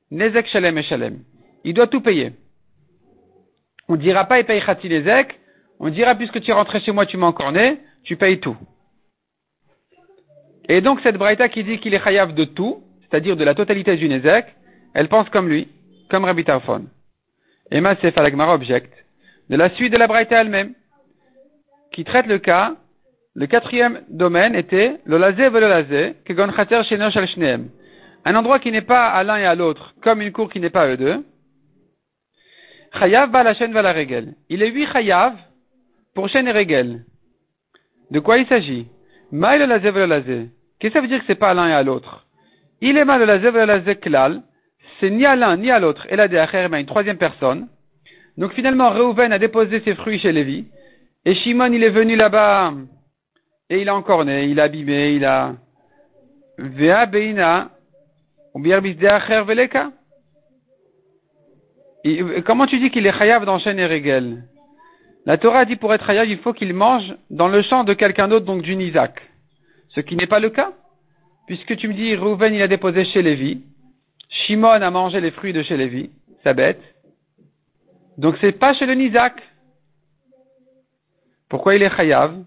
Nezek 0.09 0.47
Shalem 0.47 0.79
et 0.79 0.83
Shalem. 0.83 1.19
Il 1.63 1.75
doit 1.75 1.87
tout 1.87 2.01
payer. 2.01 2.33
On 3.87 3.93
ne 3.93 4.01
dira 4.01 4.25
pas 4.25 4.39
il 4.39 4.45
paye 4.45 4.61
Khati 4.61 4.89
Nezek, 4.89 5.39
on 5.79 5.89
dira 5.89 6.15
puisque 6.15 6.41
tu 6.41 6.49
es 6.49 6.53
rentré 6.53 6.79
chez 6.79 6.91
moi, 6.91 7.05
tu 7.05 7.17
m'as 7.17 7.27
encorné, 7.27 7.79
tu 8.03 8.15
payes 8.15 8.39
tout. 8.39 8.57
Et 10.69 10.81
donc 10.81 11.01
cette 11.01 11.17
braïta 11.17 11.49
qui 11.49 11.63
dit 11.63 11.79
qu'il 11.79 11.95
est 11.95 12.03
chayav 12.03 12.33
de 12.33 12.45
tout, 12.45 12.83
c'est-à-dire 13.01 13.35
de 13.35 13.43
la 13.43 13.55
totalité 13.55 13.97
du 13.97 14.07
Nezek, 14.07 14.45
elle 14.93 15.09
pense 15.09 15.27
comme 15.29 15.49
lui, 15.49 15.67
comme 16.11 16.25
Rabbi 16.25 16.43
Tarfon. 16.43 16.85
Et 17.71 17.81
ma 17.81 17.95
Alagmara 18.15 18.53
objecte 18.53 18.93
de 19.49 19.55
la 19.55 19.71
suite 19.71 19.91
de 19.91 19.97
la 19.97 20.05
braïta 20.05 20.39
elle-même, 20.41 20.75
qui 21.91 22.03
traite 22.03 22.27
le 22.27 22.37
cas, 22.37 22.75
le 23.33 23.47
quatrième 23.47 24.01
domaine 24.09 24.53
était 24.53 24.97
le 25.05 25.17
lazé 25.17 25.49
le 25.49 25.59
lazé, 25.59 26.15
que 26.23 26.33
gon 26.33 26.51
chater 26.51 26.83
shneem. 26.83 27.69
Un 28.25 28.35
endroit 28.35 28.59
qui 28.59 28.71
n'est 28.71 28.81
pas 28.81 29.07
à 29.07 29.23
l'un 29.23 29.37
et 29.37 29.45
à 29.45 29.55
l'autre, 29.55 29.95
comme 30.03 30.21
une 30.21 30.31
cour 30.31 30.51
qui 30.51 30.59
n'est 30.59 30.69
pas 30.69 30.83
à 30.83 30.87
eux 30.89 30.97
deux. 30.97 31.25
Chayav 32.99 33.31
ba 33.31 33.41
la 33.41 33.53
va 33.53 33.81
la 33.81 33.93
regel. 33.93 34.35
Il 34.49 34.61
est 34.61 34.69
huit 34.69 34.87
chayav 34.91 35.33
pour 36.13 36.29
chaîne 36.29 36.47
et 36.47 36.51
regel. 36.51 37.05
De 38.11 38.19
quoi 38.19 38.37
il 38.37 38.45
s'agit? 38.47 38.87
Maï 39.31 39.59
le. 39.59 40.58
Qu'est-ce 40.79 40.93
que 40.93 40.99
ça 40.99 41.01
veut 41.01 41.07
dire 41.07 41.19
que 41.19 41.25
c'est 41.27 41.35
pas 41.35 41.49
à 41.49 41.53
l'un 41.53 41.67
et 41.67 41.73
à 41.73 41.83
l'autre? 41.83 42.25
Il 42.81 42.97
est 42.97 43.05
mal 43.05 43.19
de 43.19 43.25
la 43.25 43.39
zev 43.39 43.57
la 43.57 43.81
zeklal, 43.81 44.41
c'est 44.99 45.09
ni 45.09 45.25
à 45.25 45.35
l'un 45.35 45.57
ni 45.57 45.69
à 45.69 45.79
l'autre, 45.79 46.07
et 46.09 46.15
la 46.15 46.27
mais 46.69 46.79
une 46.79 46.85
troisième 46.85 47.17
personne. 47.17 47.67
Donc 48.37 48.53
finalement, 48.53 48.89
Reuven 48.91 49.33
a 49.33 49.39
déposé 49.39 49.81
ses 49.81 49.95
fruits 49.95 50.19
chez 50.19 50.31
Lévi, 50.31 50.67
et 51.25 51.35
Shimon 51.35 51.73
il 51.73 51.83
est 51.83 51.89
venu 51.89 52.15
là-bas, 52.15 52.73
et 53.69 53.81
il 53.81 53.89
a 53.89 53.95
encore 53.95 54.23
né, 54.23 54.45
il 54.45 54.59
a 54.59 54.63
abîmé, 54.63 55.11
il 55.11 55.25
a... 55.25 55.55
Vea 56.57 57.05
beina, 57.05 57.71
veleka? 58.55 59.91
Comment 62.45 62.67
tu 62.67 62.79
dis 62.79 62.89
qu'il 62.89 63.05
est 63.05 63.17
chayav 63.17 63.45
dans 63.45 63.59
Shen 63.59 63.79
et 63.79 63.85
Regel? 63.85 64.43
La 65.25 65.37
Torah 65.37 65.65
dit 65.65 65.75
pour 65.75 65.93
être 65.93 66.05
chayav, 66.05 66.27
il 66.27 66.39
faut 66.39 66.53
qu'il 66.53 66.73
mange 66.73 67.13
dans 67.29 67.49
le 67.49 67.61
champ 67.61 67.83
de 67.83 67.93
quelqu'un 67.93 68.27
d'autre, 68.29 68.45
donc 68.45 68.61
du 68.61 68.73
Isaac. 68.73 69.21
Ce 69.89 70.01
qui 70.01 70.15
n'est 70.15 70.27
pas 70.27 70.39
le 70.39 70.49
cas. 70.49 70.71
Puisque 71.47 71.75
tu 71.77 71.87
me 71.87 71.93
dis, 71.93 72.15
Rouven, 72.15 72.53
il 72.53 72.61
a 72.61 72.67
déposé 72.67 73.05
chez 73.05 73.21
Lévi. 73.21 73.61
Shimon 74.29 74.81
a 74.81 74.91
mangé 74.91 75.19
les 75.19 75.31
fruits 75.31 75.53
de 75.53 75.63
chez 75.63 75.77
Lévi. 75.77 76.11
Sa 76.43 76.53
bête. 76.53 76.81
Donc 78.17 78.35
c'est 78.41 78.51
pas 78.51 78.73
chez 78.73 78.85
le 78.85 78.93
Nizak. 78.93 79.41
Pourquoi 81.49 81.75
il 81.75 81.83
est 81.83 81.95
chayav? 81.95 82.43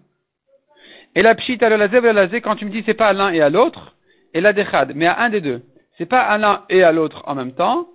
Et 1.15 1.23
la 1.23 1.35
pshita 1.35 1.69
le 1.69 1.77
lazev 1.77 2.05
le 2.05 2.13
lazé, 2.13 2.41
quand 2.41 2.57
tu 2.57 2.65
me 2.65 2.71
dis 2.71 2.83
c'est 2.87 2.95
pas 2.95 3.09
à 3.09 3.13
l'un 3.13 3.33
et 3.33 3.41
à 3.41 3.51
l'autre, 3.51 3.97
et 4.33 4.41
la 4.41 4.53
dechad, 4.53 4.93
mais 4.95 5.07
à 5.07 5.21
un 5.21 5.29
des 5.29 5.41
deux. 5.41 5.63
C'est 5.99 6.07
pas 6.07 6.23
à 6.23 6.39
l'un 6.39 6.65
et 6.71 6.83
à 6.83 6.93
l'autre 6.93 7.23
en 7.27 7.35
même 7.35 7.53
temps, 7.53 7.89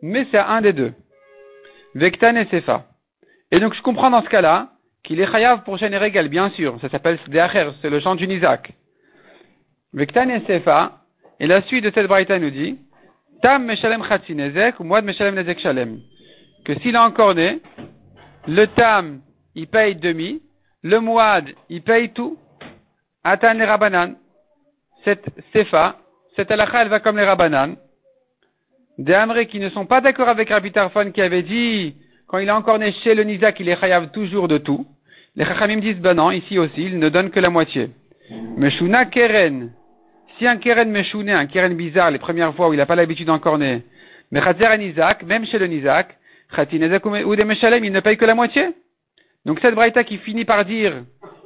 mais 0.00 0.26
c'est 0.30 0.38
à 0.38 0.48
un 0.50 0.62
des 0.62 0.72
deux. 0.72 0.92
Vektan 1.94 2.36
et 2.36 2.46
Sefa. 2.46 2.86
Et 3.50 3.60
donc 3.60 3.74
je 3.74 3.82
comprends 3.82 4.10
dans 4.10 4.22
ce 4.22 4.28
cas-là 4.28 4.70
qu'il 5.02 5.20
est 5.20 5.30
chayav 5.30 5.64
pour 5.64 5.76
Régal, 5.76 6.28
bien 6.28 6.50
sûr. 6.50 6.78
Ça 6.80 6.88
s'appelle 6.88 7.18
c'est 7.26 7.90
le 7.90 8.00
chant 8.00 8.14
du 8.14 8.26
Nizak. 8.26 8.72
Vektan 9.94 10.28
et 10.30 10.40
Sefa, 10.46 11.00
et 11.38 11.46
la 11.46 11.62
suite 11.62 11.84
de 11.84 11.90
cette 11.94 12.06
braïta 12.06 12.38
nous 12.38 12.50
dit, 12.50 12.78
Tam 13.42 13.64
Meshalem 13.64 14.02
ou 14.78 14.84
Moad 14.84 15.04
Meshalem 15.04 15.34
Nezek 15.34 15.60
Shalem. 15.60 16.00
Que 16.64 16.78
s'il 16.78 16.96
a 16.96 17.04
encore 17.04 17.34
né, 17.34 17.60
le 18.46 18.66
Tam, 18.66 19.20
il 19.54 19.66
paye 19.66 19.96
demi, 19.96 20.40
le 20.82 21.00
Moad, 21.00 21.50
il 21.68 21.82
paye 21.82 22.10
tout. 22.10 22.38
Atan 23.24 23.54
les 23.54 23.64
Rabanan. 23.64 24.14
Cette 25.04 25.26
Sefa, 25.52 25.96
cette 26.36 26.50
halakha, 26.50 26.82
elle 26.82 26.88
va 26.88 27.00
comme 27.00 27.18
les 27.18 27.24
Rabanan. 27.24 27.76
Des 28.98 29.14
Amré 29.14 29.46
qui 29.46 29.58
ne 29.58 29.68
sont 29.70 29.86
pas 29.86 30.00
d'accord 30.00 30.28
avec 30.28 30.48
Rabbi 30.48 30.72
Tarfon 30.72 31.10
qui 31.12 31.20
avait 31.20 31.42
dit, 31.42 31.96
quand 32.28 32.38
il 32.38 32.48
a 32.48 32.56
encore 32.56 32.78
né 32.78 32.92
chez 33.04 33.14
le 33.14 33.24
Nizak, 33.24 33.60
il 33.60 33.68
est 33.68 33.78
chayav 33.78 34.10
toujours 34.10 34.48
de 34.48 34.58
tout. 34.58 34.86
Les 35.34 35.44
Chachamim 35.44 35.80
disent, 35.80 36.00
ben 36.00 36.14
non, 36.14 36.30
ici 36.30 36.58
aussi, 36.58 36.82
il 36.82 36.98
ne 36.98 37.08
donne 37.08 37.30
que 37.30 37.40
la 37.40 37.50
moitié. 37.50 37.90
Meshuna 38.56 39.06
Keren, 39.06 39.72
un 40.46 40.56
keren 40.56 40.90
meshouné, 40.90 41.32
un 41.32 41.46
keren 41.46 41.74
bizarre, 41.74 42.10
les 42.10 42.18
premières 42.18 42.54
fois 42.54 42.68
où 42.68 42.72
il 42.72 42.76
n'a 42.76 42.86
pas 42.86 42.96
l'habitude 42.96 43.26
d'encorner, 43.26 43.82
mais 44.30 44.40
un 44.40 44.80
Isaac, 44.80 45.22
même 45.24 45.44
chez 45.46 45.58
le 45.58 45.66
Nizak, 45.66 46.18
ou 47.26 47.36
des 47.36 47.44
Meshalem, 47.44 47.84
il 47.84 47.92
ne 47.92 48.00
paye 48.00 48.16
que 48.16 48.24
la 48.24 48.34
moitié. 48.34 48.74
Donc 49.44 49.60
cette 49.60 49.74
braïta 49.74 50.04
qui 50.04 50.18
finit 50.18 50.44
par 50.44 50.64
dire 50.64 51.04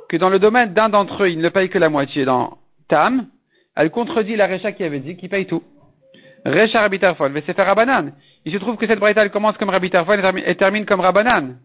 que 0.08 0.16
dans 0.16 0.28
le 0.28 0.38
domaine 0.38 0.72
d'un 0.72 0.88
d'entre 0.88 1.24
eux, 1.24 1.30
il 1.30 1.38
ne 1.38 1.48
paye 1.48 1.68
que 1.68 1.78
la 1.78 1.88
moitié 1.88 2.24
dans 2.24 2.58
Tam, 2.88 3.26
elle 3.74 3.90
contredit 3.90 4.36
la 4.36 4.46
Recha 4.46 4.72
qui 4.72 4.84
avait 4.84 5.00
dit 5.00 5.16
qu'il 5.16 5.28
paye 5.28 5.46
tout. 5.46 5.62
Recha 6.44 6.80
Rabbi 6.80 6.98
Tarfon, 7.00 7.30
mais 7.30 7.42
c'est 7.44 7.54
faire 7.54 7.66
Rabanan. 7.66 8.12
Il 8.44 8.52
se 8.52 8.58
trouve 8.58 8.76
que 8.76 8.86
cette 8.86 9.00
braïta, 9.00 9.22
elle 9.22 9.30
commence 9.30 9.56
comme 9.56 9.70
Rabbi 9.70 9.90
Tarfon 9.90 10.36
et 10.36 10.54
termine 10.54 10.86
comme 10.86 11.00
Rabanan. 11.00 11.56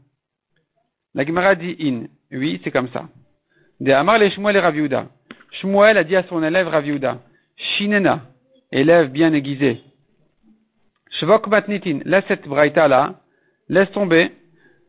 La 1.13 1.25
Gemara 1.25 1.55
dit 1.55 1.75
in. 1.79 2.07
Oui, 2.31 2.59
c'est 2.63 2.71
comme 2.71 2.89
ça. 2.89 3.05
De 3.79 3.91
Amar 3.91 4.17
le 4.17 4.29
Shmuel 4.29 4.55
et 4.55 4.59
Raviuda. 4.59 5.07
Shmuel 5.51 5.97
a 5.97 6.03
dit 6.03 6.15
à 6.15 6.23
son 6.23 6.41
élève 6.43 6.67
Raviuda, 6.67 7.19
Shinena, 7.57 8.21
élève 8.71 9.09
bien 9.09 9.33
aiguisé. 9.33 9.81
Shvok 11.19 11.47
matnitin, 11.47 11.99
laisse 12.05 12.23
cette 12.27 12.47
braïta 12.47 12.87
là, 12.87 13.15
laisse 13.67 13.91
tomber, 13.91 14.31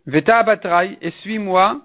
veta 0.06 0.38
abatrai, 0.38 0.98
et 1.02 1.10
suis-moi. 1.22 1.80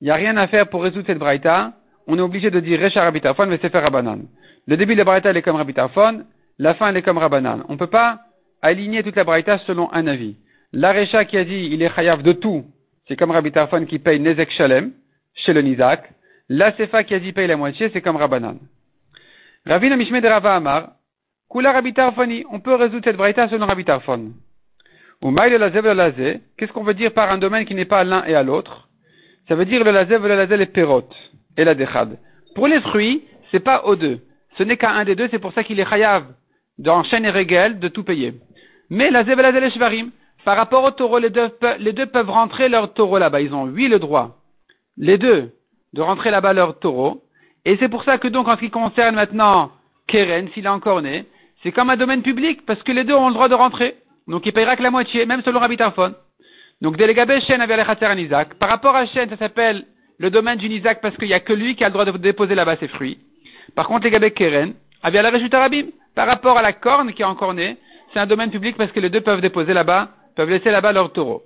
Il 0.00 0.04
n'y 0.04 0.10
a 0.10 0.16
rien 0.16 0.36
à 0.36 0.48
faire 0.48 0.68
pour 0.68 0.82
résoudre 0.82 1.06
cette 1.06 1.18
braïta. 1.18 1.72
On 2.06 2.18
est 2.18 2.22
obligé 2.22 2.50
de 2.50 2.60
dire 2.60 2.80
Recha 2.80 3.02
Rabitafon, 3.02 3.46
mais 3.46 3.58
c'est 3.62 3.70
faire 3.70 3.82
Rabanan. 3.82 4.26
Le 4.66 4.76
début 4.76 4.94
de 4.94 4.98
la 4.98 5.04
braïta, 5.04 5.30
elle 5.30 5.36
est 5.36 5.42
comme 5.42 5.56
Rabitafon, 5.56 6.24
la 6.58 6.74
fin, 6.74 6.88
elle 6.88 6.96
est 6.96 7.02
comme 7.02 7.18
Rabanan. 7.18 7.64
On 7.68 7.74
ne 7.74 7.78
peut 7.78 7.86
pas 7.86 8.20
aligner 8.60 9.02
toute 9.02 9.16
la 9.16 9.24
braïta 9.24 9.58
selon 9.58 9.92
un 9.92 10.06
avis. 10.06 10.36
La 10.72 10.92
Recha 10.92 11.24
qui 11.24 11.38
a 11.38 11.44
dit, 11.44 11.68
il 11.72 11.82
est 11.82 11.94
chayav 11.94 12.22
de 12.22 12.32
tout, 12.32 12.64
c'est 13.08 13.16
comme 13.16 13.30
Rabitafon 13.30 13.86
qui 13.86 13.98
paye 13.98 14.20
Nezek 14.20 14.50
Shalem, 14.50 14.92
chez 15.34 15.52
le 15.52 15.62
Nizak. 15.62 16.12
La 16.54 16.70
Sefa 16.76 17.02
qui 17.02 17.14
a 17.14 17.18
dit 17.18 17.32
paye 17.32 17.46
la 17.46 17.56
moitié, 17.56 17.88
c'est 17.94 18.02
comme 18.02 18.16
Rabbanan. 18.16 18.58
Ravina 19.64 19.96
Mishme 19.96 20.20
de 20.20 20.28
Rava 20.28 20.54
Amar, 20.56 20.90
Kula 21.50 21.72
Rabitarfoni, 21.72 22.44
on 22.50 22.60
peut 22.60 22.74
résoudre 22.74 23.00
cette 23.04 23.16
braïta 23.16 23.48
selon 23.48 23.64
Rabitarfon. 23.64 24.32
Ou 25.22 25.30
Maïle 25.30 25.54
Lazev 25.54 25.86
le 25.86 25.94
Lazé, 25.94 26.40
qu'est-ce 26.58 26.70
qu'on 26.70 26.82
veut 26.84 26.92
dire 26.92 27.14
par 27.14 27.30
un 27.32 27.38
domaine 27.38 27.64
qui 27.64 27.74
n'est 27.74 27.86
pas 27.86 28.00
à 28.00 28.04
l'un 28.04 28.22
et 28.26 28.34
à 28.34 28.42
l'autre? 28.42 28.90
Ça 29.48 29.54
veut 29.54 29.64
dire 29.64 29.82
le 29.82 29.92
Lazev 29.92 30.26
le 30.26 30.36
Lazé, 30.36 30.58
les 30.58 30.66
Perot 30.66 31.08
et 31.56 31.64
la 31.64 31.74
Dechad. 31.74 32.18
Pour 32.54 32.66
les 32.68 32.82
fruits, 32.82 33.22
c'est 33.50 33.64
pas 33.64 33.86
aux 33.86 33.96
deux. 33.96 34.20
Ce 34.58 34.62
n'est 34.62 34.76
qu'à 34.76 34.90
un 34.90 35.06
des 35.06 35.14
deux, 35.14 35.28
c'est 35.30 35.38
pour 35.38 35.54
ça 35.54 35.64
qu'il 35.64 35.80
est 35.80 35.88
chayav, 35.88 36.26
dans 36.76 37.02
chaîne 37.04 37.24
et 37.24 37.30
régel, 37.30 37.78
de 37.78 37.88
tout 37.88 38.04
payer. 38.04 38.34
Mais 38.90 39.10
la 39.10 39.22
et 39.22 39.70
Shvarim, 39.70 40.10
par 40.44 40.58
rapport 40.58 40.84
au 40.84 40.90
taureau, 40.90 41.18
les 41.18 41.30
deux, 41.30 41.48
les 41.78 41.94
deux 41.94 42.04
peuvent 42.04 42.28
rentrer 42.28 42.68
leur 42.68 42.92
taureau 42.92 43.16
là-bas. 43.16 43.40
Ils 43.40 43.54
ont, 43.54 43.64
oui, 43.64 43.88
le 43.88 43.98
droit. 43.98 44.36
Les 44.98 45.16
deux 45.16 45.50
de 45.92 46.02
rentrer 46.02 46.30
là-bas 46.30 46.52
leur 46.52 46.78
taureau. 46.78 47.22
Et 47.64 47.76
c'est 47.78 47.88
pour 47.88 48.04
ça 48.04 48.18
que 48.18 48.28
donc 48.28 48.48
en 48.48 48.56
ce 48.56 48.60
qui 48.60 48.70
concerne 48.70 49.14
maintenant 49.14 49.70
Keren, 50.06 50.48
s'il 50.52 50.64
est 50.64 50.68
encore 50.68 51.02
né, 51.02 51.26
c'est 51.62 51.72
comme 51.72 51.90
un 51.90 51.96
domaine 51.96 52.22
public 52.22 52.66
parce 52.66 52.82
que 52.82 52.92
les 52.92 53.04
deux 53.04 53.14
ont 53.14 53.28
le 53.28 53.34
droit 53.34 53.48
de 53.48 53.54
rentrer. 53.54 53.96
Donc 54.26 54.46
il 54.46 54.52
payera 54.52 54.76
que 54.76 54.82
la 54.82 54.90
moitié, 54.90 55.26
même 55.26 55.42
selon 55.42 55.60
Rabbi 55.60 55.76
Tarfon. 55.76 56.14
Donc 56.80 56.96
Délégabé 56.96 57.40
Shen 57.40 57.60
avait 57.60 57.74
un 57.74 58.18
Isaac. 58.18 58.54
Par 58.54 58.68
rapport 58.68 58.96
à 58.96 59.06
Shen, 59.06 59.28
ça 59.30 59.36
s'appelle 59.36 59.84
le 60.18 60.30
domaine 60.30 60.58
du 60.58 60.66
Isaac 60.66 61.00
parce 61.00 61.16
qu'il 61.16 61.28
n'y 61.28 61.34
a 61.34 61.40
que 61.40 61.52
lui 61.52 61.76
qui 61.76 61.84
a 61.84 61.88
le 61.88 61.92
droit 61.92 62.04
de 62.04 62.12
déposer 62.18 62.54
là-bas 62.54 62.76
ses 62.78 62.88
fruits. 62.88 63.18
Par 63.74 63.86
contre, 63.86 64.08
les 64.08 64.30
Keren 64.32 64.74
avait 65.02 65.22
la 65.22 65.30
résultat 65.30 65.60
Rabim. 65.60 65.86
Par 66.14 66.26
rapport 66.26 66.58
à 66.58 66.62
la 66.62 66.72
corne 66.72 67.12
qui 67.12 67.22
est 67.22 67.26
encore 67.26 67.54
née, 67.54 67.76
c'est 68.12 68.20
un 68.20 68.26
domaine 68.26 68.50
public 68.50 68.76
parce 68.76 68.92
que 68.92 69.00
les 69.00 69.08
deux 69.08 69.20
peuvent 69.20 69.40
déposer 69.40 69.72
là-bas, 69.72 70.08
peuvent 70.36 70.50
laisser 70.50 70.70
là-bas 70.70 70.92
leur 70.92 71.12
taureau. 71.12 71.42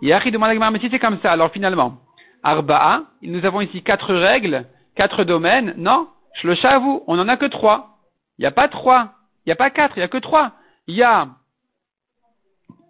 Yachi 0.00 0.30
demande 0.30 0.62
à 0.62 0.70
mais 0.70 0.80
si 0.80 0.88
c'est 0.90 0.98
comme 0.98 1.18
ça, 1.22 1.32
alors 1.32 1.52
finalement, 1.52 1.98
Arba'a, 2.42 3.04
nous 3.22 3.44
avons 3.44 3.60
ici 3.60 3.82
quatre 3.82 4.14
règles, 4.14 4.66
quatre 4.94 5.24
domaines. 5.24 5.74
Non, 5.76 6.08
Shlosha 6.34 6.78
vous, 6.78 7.04
on 7.06 7.16
n'en 7.16 7.28
a 7.28 7.36
que 7.36 7.46
trois. 7.46 7.98
Il 8.38 8.42
n'y 8.42 8.46
a 8.46 8.52
pas 8.52 8.68
trois, 8.68 9.14
il 9.44 9.48
n'y 9.48 9.52
a 9.52 9.56
pas 9.56 9.70
quatre, 9.70 9.96
il 9.96 10.00
n'y 10.00 10.04
a 10.04 10.08
que 10.08 10.18
trois. 10.18 10.52
Il 10.86 10.96
y 10.96 11.02
a 11.02 11.28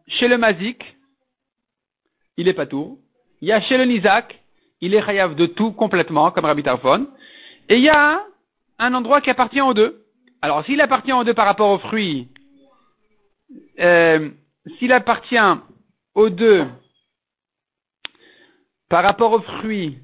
chez 0.07 0.29
le 0.29 0.39
Mazik, 0.39 0.97
il 2.37 2.49
est 2.49 2.55
pas 2.55 2.67
tout. 2.67 2.99
Il 3.41 3.49
y 3.49 3.53
a 3.53 3.61
chez 3.61 3.77
le 3.77 3.85
Nizak, 3.85 4.41
il 4.81 4.95
est 4.95 5.03
chayav 5.05 5.35
de 5.35 5.47
tout 5.47 5.73
complètement, 5.73 6.31
comme 6.31 6.45
Rabbi 6.45 6.63
Tarfon. 6.63 7.09
Et 7.69 7.77
il 7.77 7.83
y 7.83 7.91
a 7.91 8.23
un 8.79 8.95
endroit 8.95 9.21
qui 9.21 9.31
appartient 9.31 9.61
aux 9.61 9.75
deux. 9.75 10.05
Alors, 10.41 10.65
s'il 10.65 10.81
appartient 10.81 11.13
aux 11.13 11.25
deux 11.25 11.35
par 11.35 11.47
rapport 11.47 11.71
aux 11.71 11.79
fruits, 11.79 12.29
euh, 13.79 14.31
s'il 14.79 14.93
appartient 14.93 15.37
aux 16.15 16.31
deux 16.31 16.67
par 18.93 19.03
rapport 19.03 19.33
aux 19.33 19.41
fruits 19.41 19.97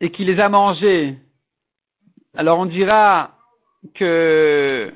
et 0.00 0.10
qu'il 0.10 0.26
les 0.26 0.40
a 0.40 0.48
mangés, 0.48 1.14
alors 2.36 2.58
on 2.58 2.66
dira 2.66 3.30
que 3.94 4.92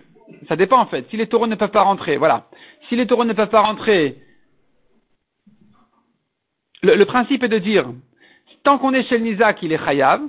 ça 0.48 0.56
dépend 0.56 0.80
en 0.80 0.86
fait. 0.86 1.08
Si 1.08 1.16
les 1.16 1.28
taureaux 1.28 1.46
ne 1.46 1.54
peuvent 1.54 1.70
pas 1.70 1.84
rentrer, 1.84 2.16
voilà. 2.16 2.48
Si 2.88 2.96
les 2.96 3.06
taureaux 3.06 3.24
ne 3.24 3.32
peuvent 3.32 3.48
pas 3.48 3.60
rentrer, 3.60 4.20
le, 6.82 7.04
principe 7.04 7.44
est 7.44 7.48
de 7.48 7.58
dire, 7.58 7.92
tant 8.64 8.78
qu'on 8.78 8.92
est 8.92 9.04
chez 9.04 9.18
le 9.18 9.24
Nizak, 9.26 9.62
il 9.62 9.72
est 9.72 9.78
chayav, 9.78 10.20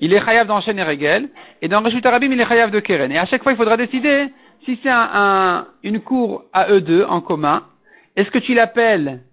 il 0.00 0.12
est 0.12 0.24
chayav 0.24 0.46
dans 0.46 0.60
Shen 0.60 0.78
et 0.78 1.28
et 1.60 1.66
dans 1.66 1.82
Reshut 1.82 2.06
Arabim, 2.06 2.30
il 2.30 2.40
est 2.40 2.46
chayav 2.46 2.70
de 2.70 2.78
Keren. 2.78 3.10
Et 3.10 3.18
à 3.18 3.26
chaque 3.26 3.42
fois, 3.42 3.50
il 3.50 3.58
faudra 3.58 3.76
décider 3.76 4.28
si 4.64 4.78
c'est 4.80 4.90
un, 4.92 5.66
une 5.82 5.98
cour 6.02 6.44
à 6.52 6.70
eux 6.70 6.80
deux 6.80 7.02
en 7.02 7.20
commun, 7.20 7.66
est-ce 8.14 8.30
que 8.30 8.38
tu 8.38 8.54
l'appelles 8.54 9.24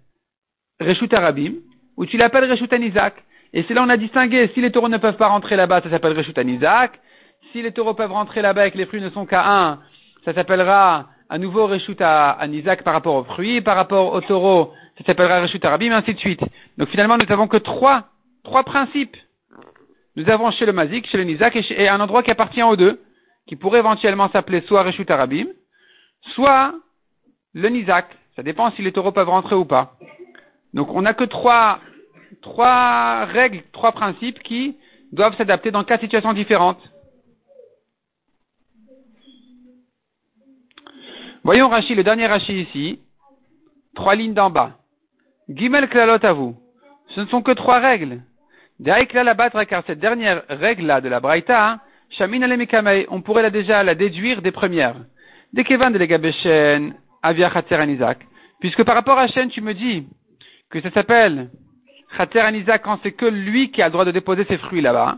Reshut 0.80 1.14
Arabim 1.14 1.52
ou 1.96 2.06
tu 2.06 2.16
l'appelles 2.16 2.50
Reshut 2.50 2.72
Anizak 2.72 3.14
Et 3.52 3.64
c'est 3.66 3.74
là 3.74 3.82
on 3.84 3.88
a 3.88 3.96
distingué, 3.96 4.50
si 4.54 4.60
les 4.60 4.70
taureaux 4.70 4.88
ne 4.88 4.98
peuvent 4.98 5.16
pas 5.16 5.28
rentrer 5.28 5.56
là-bas, 5.56 5.82
ça 5.82 5.90
s'appelle 5.90 6.16
Reshut 6.16 6.36
Anizak. 6.38 6.98
Si 7.52 7.62
les 7.62 7.72
taureaux 7.72 7.94
peuvent 7.94 8.12
rentrer 8.12 8.42
là-bas 8.42 8.66
et 8.66 8.70
que 8.70 8.78
les 8.78 8.86
fruits 8.86 9.00
ne 9.00 9.10
sont 9.10 9.26
qu'à 9.26 9.46
un, 9.46 9.80
ça 10.24 10.34
s'appellera 10.34 11.08
à 11.28 11.38
nouveau 11.38 11.66
Reshut 11.66 12.00
Anizak 12.00 12.82
par 12.82 12.94
rapport 12.94 13.14
aux 13.14 13.24
fruits, 13.24 13.60
par 13.60 13.76
rapport 13.76 14.12
aux 14.12 14.20
taureaux, 14.20 14.72
ça 14.98 15.04
s'appellera 15.04 15.42
Reshut 15.42 15.64
Arabim, 15.64 15.90
et 15.90 15.94
ainsi 15.94 16.14
de 16.14 16.18
suite. 16.18 16.40
Donc 16.78 16.88
finalement, 16.88 17.16
nous 17.20 17.26
n'avons 17.28 17.48
que 17.48 17.56
trois, 17.56 18.08
trois 18.42 18.64
principes. 18.64 19.16
Nous 20.16 20.28
avons 20.30 20.50
chez 20.52 20.66
le 20.66 20.72
Mazik, 20.72 21.08
chez 21.08 21.16
le 21.16 21.24
Nizak 21.24 21.56
et, 21.56 21.88
un 21.88 22.00
endroit 22.00 22.22
qui 22.22 22.30
appartient 22.30 22.62
aux 22.62 22.76
deux, 22.76 23.00
qui 23.48 23.56
pourrait 23.56 23.80
éventuellement 23.80 24.28
s'appeler 24.30 24.62
soit 24.62 24.84
Reshut 24.84 25.10
Arabim, 25.10 25.46
soit 26.34 26.74
le 27.52 27.68
Nizak. 27.68 28.06
Ça 28.36 28.42
dépend 28.42 28.70
si 28.72 28.82
les 28.82 28.92
taureaux 28.92 29.12
peuvent 29.12 29.28
rentrer 29.28 29.54
ou 29.54 29.64
pas. 29.64 29.96
Donc 30.74 30.92
on 30.92 31.02
n'a 31.02 31.14
que 31.14 31.24
trois, 31.24 31.80
règles, 33.26 33.62
trois 33.72 33.92
principes 33.92 34.40
qui 34.42 34.76
doivent 35.12 35.36
s'adapter 35.36 35.70
dans 35.70 35.84
quatre 35.84 36.02
situations 36.02 36.32
différentes. 36.32 36.82
Voyons 41.44 41.68
Rachi, 41.68 41.94
le 41.94 42.02
dernier 42.02 42.26
Rachi 42.26 42.62
ici. 42.62 43.00
Trois 43.94 44.16
lignes 44.16 44.34
d'en 44.34 44.50
bas. 44.50 44.72
Gimel 45.48 45.88
klalot 45.88 46.24
à 46.24 46.32
vous. 46.32 46.56
Ce 47.08 47.20
ne 47.20 47.26
sont 47.26 47.42
que 47.42 47.52
trois 47.52 47.78
règles. 47.78 48.22
la 48.80 49.66
car 49.66 49.84
cette 49.86 50.00
dernière 50.00 50.42
règle-là 50.48 51.00
de 51.00 51.08
la 51.08 51.20
Braïta, 51.20 51.70
hein, 51.70 51.80
Shamin 52.10 52.40
on 53.10 53.20
pourrait 53.20 53.50
déjà 53.50 53.84
la 53.84 53.94
déduire 53.94 54.42
des 54.42 54.50
premières. 54.50 54.96
Des 55.52 55.62
Kevan 55.62 55.92
de 55.92 55.98
l'Egabeshen, 55.98 56.94
Avia 57.22 57.52
Isaac. 57.86 58.18
Puisque 58.58 58.82
par 58.82 58.96
rapport 58.96 59.18
à 59.18 59.28
Shen, 59.28 59.50
tu 59.50 59.60
me 59.60 59.74
dis 59.74 60.06
que 60.80 60.88
ça 60.88 60.94
s'appelle 60.94 61.50
Khater 62.16 62.48
Isaac 62.52 62.82
quand 62.82 62.98
c'est 63.02 63.12
que 63.12 63.26
lui 63.26 63.70
qui 63.70 63.82
a 63.82 63.86
le 63.86 63.92
droit 63.92 64.04
de 64.04 64.10
déposer 64.10 64.44
ses 64.44 64.58
fruits 64.58 64.80
là-bas. 64.80 65.16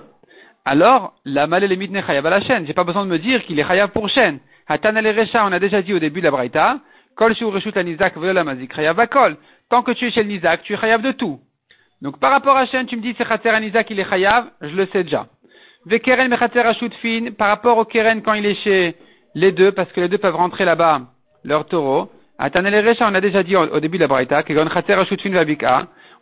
Alors, 0.65 1.15
la 1.25 1.47
malé 1.47 1.69
limite 1.69 1.93
n'est 1.93 2.03
chayav 2.03 2.27
à 2.27 2.31
la 2.31 2.41
chaîne. 2.41 2.67
J'ai 2.67 2.75
pas 2.75 2.85
besoin 2.85 3.05
de 3.05 3.11
me 3.11 3.19
dire 3.19 3.45
qu'il 3.45 3.59
est 3.59 3.67
chayav 3.67 3.91
pour 3.91 4.09
Shen. 4.09 4.39
Hatan 4.69 4.95
on 4.95 5.53
a 5.53 5.59
déjà 5.59 5.83
dit 5.83 5.95
au 5.95 5.99
début 5.99 6.21
de 6.21 6.25
la 6.25 6.31
Braïta, 6.31 6.81
Kol 7.15 7.35
kol. 9.11 9.37
Tant 9.71 9.83
que 9.83 9.93
tu 9.93 10.07
es 10.07 10.11
chez 10.11 10.23
le 10.23 10.57
tu 10.63 10.75
es 10.75 10.77
chayav 10.77 11.03
de 11.03 11.13
tout. 11.13 11.41
Donc 12.03 12.19
par 12.21 12.31
rapport 12.31 12.57
à 12.57 12.67
Shen, 12.67 12.87
tu 12.87 12.97
me 12.97 13.03
dis 13.03 13.15
c'est 13.17 13.27
Khater 13.27 13.59
Nizak, 13.61 13.91
il 13.91 14.01
est 14.01 14.09
chayav, 14.09 14.47
je 14.61 14.75
le 14.75 14.87
sais 14.87 15.05
déjà. 15.05 15.27
Vekeren 15.87 16.37
par 17.39 17.49
rapport 17.49 17.79
au 17.79 17.85
Keren 17.85 18.23
quand 18.23 18.35
il 18.35 18.45
est 18.45 18.63
chez 18.63 18.97
les 19.35 19.53
deux, 19.53 19.71
parce 19.71 19.91
que 19.93 20.01
les 20.01 20.09
deux 20.09 20.19
peuvent 20.19 20.35
rentrer 20.35 20.65
là-bas, 20.65 21.03
leur 21.45 21.67
taureau. 21.67 22.11
On 22.39 23.15
a 23.15 23.21
déjà 23.21 23.43
dit 23.43 23.57
au, 23.57 23.81
début 23.81 23.99
de 23.99 24.03
la 24.03 24.09
Braïta, 24.09 24.45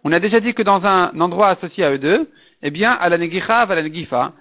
on 0.05 0.12
a 0.12 0.20
déjà 0.20 0.40
dit 0.40 0.55
que 0.55 0.62
dans 0.62 0.85
un 0.85 1.18
endroit 1.20 1.48
associé 1.48 1.85
à 1.85 1.92
eux 1.92 1.98
deux, 1.98 2.31
eh 2.62 2.70
bien, 2.70 2.92
à 2.92 3.09
la 3.09 3.18
negicha, 3.18 3.61
à 3.61 3.74
la 3.74 3.83
negifa, 3.83 4.33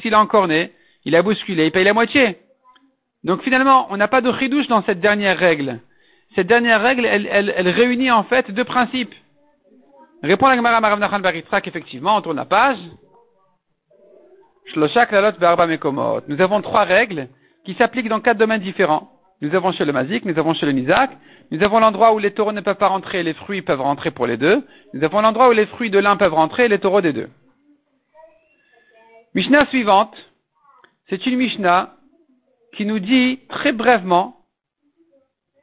s'il 0.00 0.14
a 0.14 0.20
encore 0.20 0.48
né, 0.48 0.72
il 1.04 1.16
a 1.16 1.22
bousculé, 1.22 1.66
il 1.66 1.72
paye 1.72 1.84
la 1.84 1.94
moitié. 1.94 2.38
Donc 3.24 3.42
finalement, 3.42 3.86
on 3.90 3.96
n'a 3.96 4.08
pas 4.08 4.20
de 4.20 4.32
chidouche 4.38 4.66
dans 4.66 4.82
cette 4.82 5.00
dernière 5.00 5.38
règle. 5.38 5.80
Cette 6.34 6.46
dernière 6.46 6.80
règle, 6.80 7.06
elle, 7.06 7.28
elle, 7.30 7.52
elle 7.56 7.68
réunit 7.68 8.10
en 8.10 8.24
fait 8.24 8.50
deux 8.50 8.64
principes. 8.64 9.14
Répond 10.22 10.48
la 10.48 10.56
Gemara 10.56 10.80
Marav 10.80 10.98
Nachan 10.98 11.20
Baritrak, 11.20 11.66
effectivement, 11.66 12.16
on 12.16 12.20
tourne 12.20 12.36
la 12.36 12.44
page. 12.44 12.78
Nous 14.76 16.40
avons 16.40 16.62
trois 16.62 16.84
règles 16.84 17.28
qui 17.64 17.74
s'appliquent 17.74 18.08
dans 18.08 18.20
quatre 18.20 18.38
domaines 18.38 18.60
différents. 18.60 19.10
Nous 19.42 19.56
avons 19.56 19.72
chez 19.72 19.84
le 19.84 19.92
Mazik, 19.92 20.24
nous 20.24 20.38
avons 20.38 20.54
chez 20.54 20.66
le 20.66 20.72
Nizak, 20.72 21.10
nous 21.50 21.60
avons 21.64 21.80
l'endroit 21.80 22.14
où 22.14 22.20
les 22.20 22.30
taureaux 22.30 22.52
ne 22.52 22.60
peuvent 22.60 22.76
pas 22.76 22.86
rentrer 22.86 23.20
et 23.20 23.22
les 23.24 23.34
fruits 23.34 23.60
peuvent 23.60 23.80
rentrer 23.80 24.12
pour 24.12 24.28
les 24.28 24.36
deux. 24.36 24.64
Nous 24.94 25.02
avons 25.02 25.20
l'endroit 25.20 25.48
où 25.48 25.52
les 25.52 25.66
fruits 25.66 25.90
de 25.90 25.98
l'un 25.98 26.16
peuvent 26.16 26.32
rentrer 26.32 26.66
et 26.66 26.68
les 26.68 26.78
taureaux 26.78 27.00
des 27.00 27.12
deux. 27.12 27.28
Mishnah 29.34 29.66
suivante, 29.66 30.14
c'est 31.08 31.26
une 31.26 31.36
Mishnah 31.36 31.96
qui 32.76 32.86
nous 32.86 33.00
dit 33.00 33.40
très 33.48 33.72
brièvement 33.72 34.36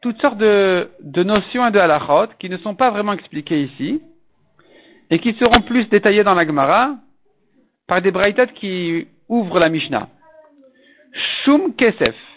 toutes 0.01 0.19
sortes 0.19 0.37
de, 0.37 0.89
notions 1.23 1.65
et 1.65 1.71
de 1.71 1.79
halachot 1.79 2.33
qui 2.37 2.49
ne 2.49 2.57
sont 2.57 2.75
pas 2.75 2.91
vraiment 2.91 3.13
expliquées 3.13 3.63
ici 3.63 4.01
et 5.09 5.19
qui 5.19 5.33
seront 5.35 5.61
plus 5.61 5.87
détaillées 5.87 6.25
dans 6.25 6.35
la 6.35 6.45
Gemara 6.45 6.95
par 7.87 8.01
des 8.01 8.11
braïtat 8.11 8.47
qui 8.47 9.07
ouvrent 9.29 9.59
la 9.59 9.69
Mishnah. 9.69 10.09
Shum 11.43 11.73
Kesef. 11.75 12.28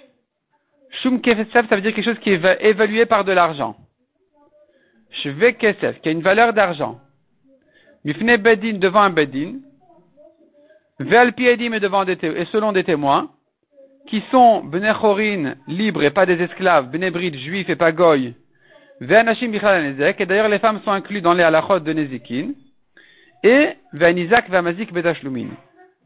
Shum 1.00 1.20
Kesef, 1.20 1.50
ça 1.52 1.62
veut 1.76 1.80
dire 1.80 1.94
quelque 1.94 2.04
chose 2.04 2.18
qui 2.18 2.30
est 2.30 2.58
évalué 2.60 3.06
par 3.06 3.24
de 3.24 3.32
l'argent. 3.32 3.76
Shve 5.10 5.54
Kesef, 5.54 6.00
qui 6.00 6.08
a 6.08 6.12
une 6.12 6.22
valeur 6.22 6.52
d'argent. 6.52 7.00
Mifne 8.04 8.36
Bedin 8.36 8.78
devant 8.78 9.02
un 9.02 9.10
Bedin. 9.10 9.60
Ve'al 10.98 11.32
Piedim 11.32 11.78
devant 11.78 12.04
des 12.04 12.18
et 12.22 12.44
selon 12.46 12.72
des 12.72 12.84
témoins, 12.84 13.30
qui 14.06 14.22
sont 14.30 14.62
Benechorin, 14.62 15.54
libres 15.66 16.02
et 16.02 16.10
pas 16.10 16.26
des 16.26 16.40
esclaves, 16.42 16.90
Benebrid, 16.90 17.36
juifs 17.38 17.68
et 17.68 17.76
pas 17.76 17.92
goy. 17.92 18.34
Ve'anashim 19.00 19.52
et 19.52 20.26
d'ailleurs 20.26 20.48
les 20.48 20.58
femmes 20.58 20.80
sont 20.84 20.92
incluses 20.92 21.22
dans 21.22 21.32
les 21.32 21.42
halachot 21.42 21.80
de 21.80 21.92
Nezikin 21.92 22.50
et 23.42 23.70
Nizak 23.92 24.48
Mazik 24.48 24.92
Bedashlumin. 24.92 25.48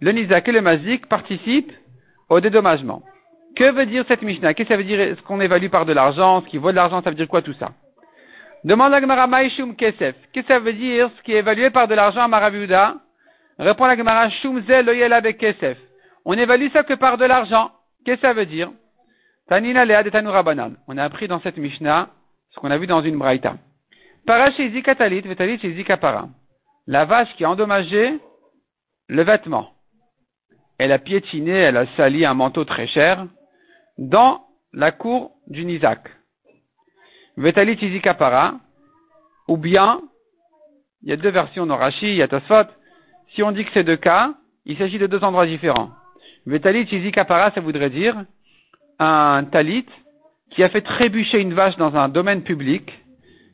Le 0.00 0.12
Nizak 0.12 0.48
et 0.48 0.52
le 0.52 0.60
Mazik 0.60 1.06
participent 1.06 1.72
au 2.28 2.40
dédommagement. 2.40 3.02
Que 3.56 3.72
veut 3.72 3.86
dire 3.86 4.04
cette 4.06 4.20
Mishnah? 4.20 4.52
Qu'est-ce 4.52 4.68
que 4.68 4.74
ça 4.74 4.76
veut 4.76 4.84
dire? 4.84 5.16
Ce 5.16 5.22
qu'on 5.22 5.40
évalue 5.40 5.68
par 5.68 5.86
de 5.86 5.94
l'argent? 5.94 6.42
Ce 6.42 6.46
qui 6.46 6.58
vaut 6.58 6.70
de 6.70 6.76
l'argent, 6.76 7.02
ça 7.02 7.08
veut 7.08 7.16
dire 7.16 7.26
quoi 7.26 7.40
tout 7.40 7.54
ça? 7.54 7.72
Demande 8.64 8.92
à 8.92 9.00
Gemara 9.00 9.26
Maishum 9.26 9.74
Kesef. 9.74 10.14
Qu'est-ce 10.32 10.46
que 10.46 10.52
ça 10.52 10.58
veut 10.58 10.74
dire 10.74 11.10
ce 11.16 11.22
qui 11.22 11.32
est 11.32 11.38
évalué 11.38 11.70
par 11.70 11.88
de 11.88 11.94
l'argent 11.94 12.20
à 12.20 12.28
Maraviuda 12.28 12.96
Répond 13.58 13.86
la 13.86 13.96
Gemara 13.96 14.28
Shumze 14.28 14.68
Loyela 14.68 15.22
Kesef. 15.32 15.78
On 16.26 16.34
évalue 16.34 16.68
ça 16.72 16.82
que 16.82 16.92
par 16.94 17.16
de 17.16 17.24
l'argent. 17.24 17.70
Qu'est-ce 18.04 18.20
que 18.20 18.26
ça 18.26 18.34
veut 18.34 18.44
dire? 18.44 18.70
Tanina 19.48 19.84
Lea 19.86 20.02
de 20.02 20.76
On 20.86 20.98
a 20.98 21.04
appris 21.04 21.26
dans 21.26 21.40
cette 21.40 21.56
Mishnah 21.56 22.10
ce 22.50 22.60
qu'on 22.60 22.70
a 22.70 22.76
vu 22.76 22.86
dans 22.86 23.00
une 23.00 23.16
Braïta. 23.16 23.56
Para 24.26 24.50
chez 24.52 24.70
Zikatalit, 24.70 25.22
Vetalit 25.22 25.60
la 26.88 27.04
vache 27.04 27.34
qui 27.36 27.44
a 27.44 27.50
endommagé 27.50 28.18
le 29.08 29.22
vêtement. 29.22 29.70
Elle 30.78 30.92
a 30.92 30.98
piétiné, 30.98 31.52
elle 31.52 31.76
a 31.76 31.86
sali 31.96 32.26
un 32.26 32.34
manteau 32.34 32.64
très 32.64 32.86
cher 32.86 33.26
dans 33.98 34.42
la 34.72 34.92
cour 34.92 35.32
du 35.46 35.64
Nizak. 35.64 36.10
Vetalit 37.36 37.78
Izikapara, 37.80 38.54
ou 39.48 39.56
bien, 39.56 40.00
il 41.02 41.10
y 41.10 41.12
a 41.12 41.16
deux 41.16 41.30
versions 41.30 41.66
dans 41.66 41.76
Rashi, 41.76 42.08
il 42.08 42.16
y 42.16 42.22
a 42.22 42.28
Tosfot. 42.28 42.68
Si 43.34 43.42
on 43.42 43.52
dit 43.52 43.64
que 43.64 43.70
c'est 43.74 43.84
deux 43.84 43.96
cas, 43.96 44.34
il 44.64 44.76
s'agit 44.78 44.98
de 44.98 45.06
deux 45.06 45.22
endroits 45.22 45.46
différents. 45.46 45.90
Vetalit 46.46 46.88
Izikapara, 46.90 47.50
ça 47.52 47.60
voudrait 47.60 47.90
dire 47.90 48.24
un 48.98 49.44
talit 49.44 49.86
qui 50.50 50.62
a 50.62 50.68
fait 50.68 50.82
trébucher 50.82 51.40
une 51.40 51.54
vache 51.54 51.76
dans 51.76 51.94
un 51.96 52.08
domaine 52.08 52.42
public, 52.42 52.92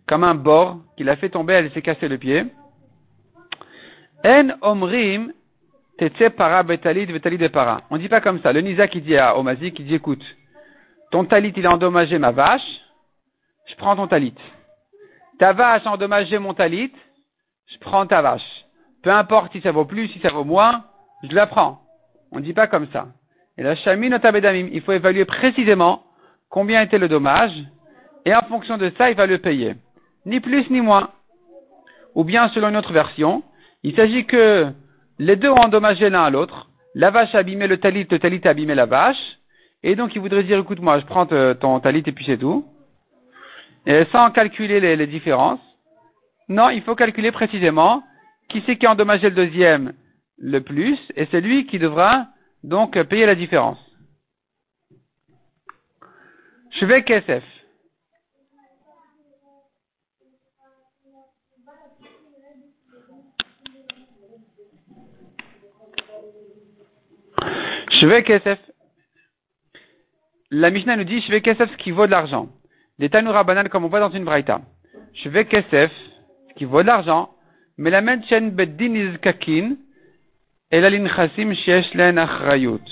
comme 0.06 0.24
un 0.24 0.34
bord, 0.34 0.78
qui 0.96 1.04
l'a 1.04 1.16
fait 1.16 1.30
tomber, 1.30 1.54
elle 1.54 1.72
s'est 1.72 1.82
cassé 1.82 2.08
le 2.08 2.18
pied. 2.18 2.44
En 4.24 4.50
omrim 4.60 5.32
tetse 5.98 6.30
para 6.30 6.62
betalit 6.62 7.06
de 7.06 7.48
para. 7.48 7.82
On 7.90 7.96
dit 7.96 8.08
pas 8.08 8.20
comme 8.20 8.40
ça. 8.40 8.52
Le 8.52 8.60
Nisa 8.60 8.88
qui 8.88 9.00
dit 9.00 9.16
à 9.16 9.36
Omazi, 9.38 9.72
qui 9.72 9.84
dit 9.84 9.94
écoute, 9.94 10.24
ton 11.10 11.24
talit 11.24 11.52
il 11.56 11.66
a 11.66 11.70
endommagé 11.70 12.18
ma 12.18 12.30
vache, 12.30 12.62
je 13.66 13.76
prends 13.76 13.96
ton 13.96 14.06
talit. 14.06 14.34
Ta 15.38 15.52
vache 15.52 15.86
a 15.86 15.90
endommagé 15.90 16.38
mon 16.38 16.54
talit, 16.54 16.92
je 17.66 17.78
prends 17.78 18.06
ta 18.06 18.22
vache. 18.22 18.64
Peu 19.02 19.10
importe 19.10 19.52
si 19.52 19.60
ça 19.60 19.72
vaut 19.72 19.84
plus, 19.84 20.08
si 20.08 20.20
ça 20.20 20.30
vaut 20.30 20.44
moins, 20.44 20.84
je 21.22 21.34
la 21.34 21.46
prends. 21.46 21.80
On 22.30 22.36
ne 22.38 22.42
dit 22.42 22.54
pas 22.54 22.66
comme 22.66 22.88
ça. 22.92 23.08
Et 23.58 23.62
la 23.62 23.76
chamine 23.76 24.18
il 24.72 24.80
faut 24.82 24.92
évaluer 24.92 25.24
précisément 25.24 26.04
combien 26.48 26.82
était 26.82 26.98
le 26.98 27.08
dommage, 27.08 27.52
et 28.24 28.34
en 28.34 28.42
fonction 28.42 28.78
de 28.78 28.92
ça, 28.96 29.10
il 29.10 29.16
va 29.16 29.26
le 29.26 29.38
payer. 29.38 29.74
Ni 30.26 30.40
plus 30.40 30.68
ni 30.70 30.80
moins. 30.80 31.10
Ou 32.14 32.24
bien, 32.24 32.48
selon 32.50 32.68
une 32.68 32.76
autre 32.76 32.92
version, 32.92 33.42
il 33.82 33.96
s'agit 33.96 34.26
que 34.26 34.72
les 35.22 35.36
deux 35.36 35.50
ont 35.50 35.64
endommagé 35.64 36.10
l'un 36.10 36.24
à 36.24 36.30
l'autre. 36.30 36.68
La 36.94 37.10
vache 37.10 37.34
a 37.34 37.38
abîmé 37.38 37.68
le 37.68 37.78
talit, 37.78 38.06
le 38.10 38.18
talit 38.18 38.40
a 38.44 38.50
abîmé 38.50 38.74
la 38.74 38.86
vache. 38.86 39.38
Et 39.84 39.94
donc, 39.94 40.14
il 40.14 40.20
voudrait 40.20 40.42
dire, 40.42 40.58
écoute-moi, 40.58 40.98
je 40.98 41.06
prends 41.06 41.26
ton 41.26 41.80
talit 41.80 42.02
et 42.04 42.12
puis 42.12 42.24
c'est 42.24 42.38
tout. 42.38 42.64
Et 43.86 44.04
sans 44.12 44.30
calculer 44.32 44.80
les, 44.80 44.96
les 44.96 45.06
différences. 45.06 45.60
Non, 46.48 46.70
il 46.70 46.82
faut 46.82 46.96
calculer 46.96 47.30
précisément 47.30 48.02
qui 48.48 48.62
c'est 48.66 48.76
qui 48.76 48.86
a 48.86 48.92
endommagé 48.92 49.28
le 49.28 49.34
deuxième 49.34 49.94
le 50.38 50.60
plus, 50.60 50.98
et 51.14 51.26
c'est 51.30 51.40
lui 51.40 51.66
qui 51.66 51.78
devra 51.78 52.26
donc 52.64 53.00
payer 53.04 53.26
la 53.26 53.36
différence. 53.36 53.78
Je 56.80 56.84
vais 56.84 57.02
KSF. 57.02 57.44
Vais 68.06 68.24
KSF. 68.24 68.58
La 70.50 70.70
Mishnah 70.70 70.96
nous 70.96 71.04
dit 71.04 71.20
vais 71.28 71.40
KSF 71.40 71.70
ce 71.70 71.76
qui 71.76 71.92
vaut 71.92 72.06
de 72.06 72.10
l'argent. 72.10 72.48
Des 72.98 73.08
Tanoura 73.08 73.44
banal 73.44 73.68
comme 73.68 73.84
on 73.84 73.88
voit 73.88 74.00
dans 74.00 74.10
une 74.10 74.24
braïta. 74.24 74.60
Vais 75.24 75.44
KSF 75.44 75.92
ce 76.48 76.54
qui 76.54 76.64
vaut 76.64 76.82
de 76.82 76.88
l'argent. 76.88 77.30
Mais 77.78 77.90
la 77.90 78.02
chen 78.22 78.50
beddin 78.50 78.94
izkakin 78.94 79.76
et 80.70 80.80
la 80.80 80.90
linchasim 80.90 81.54
shesh 81.54 81.94
len 81.94 82.18
achrayut. 82.18 82.82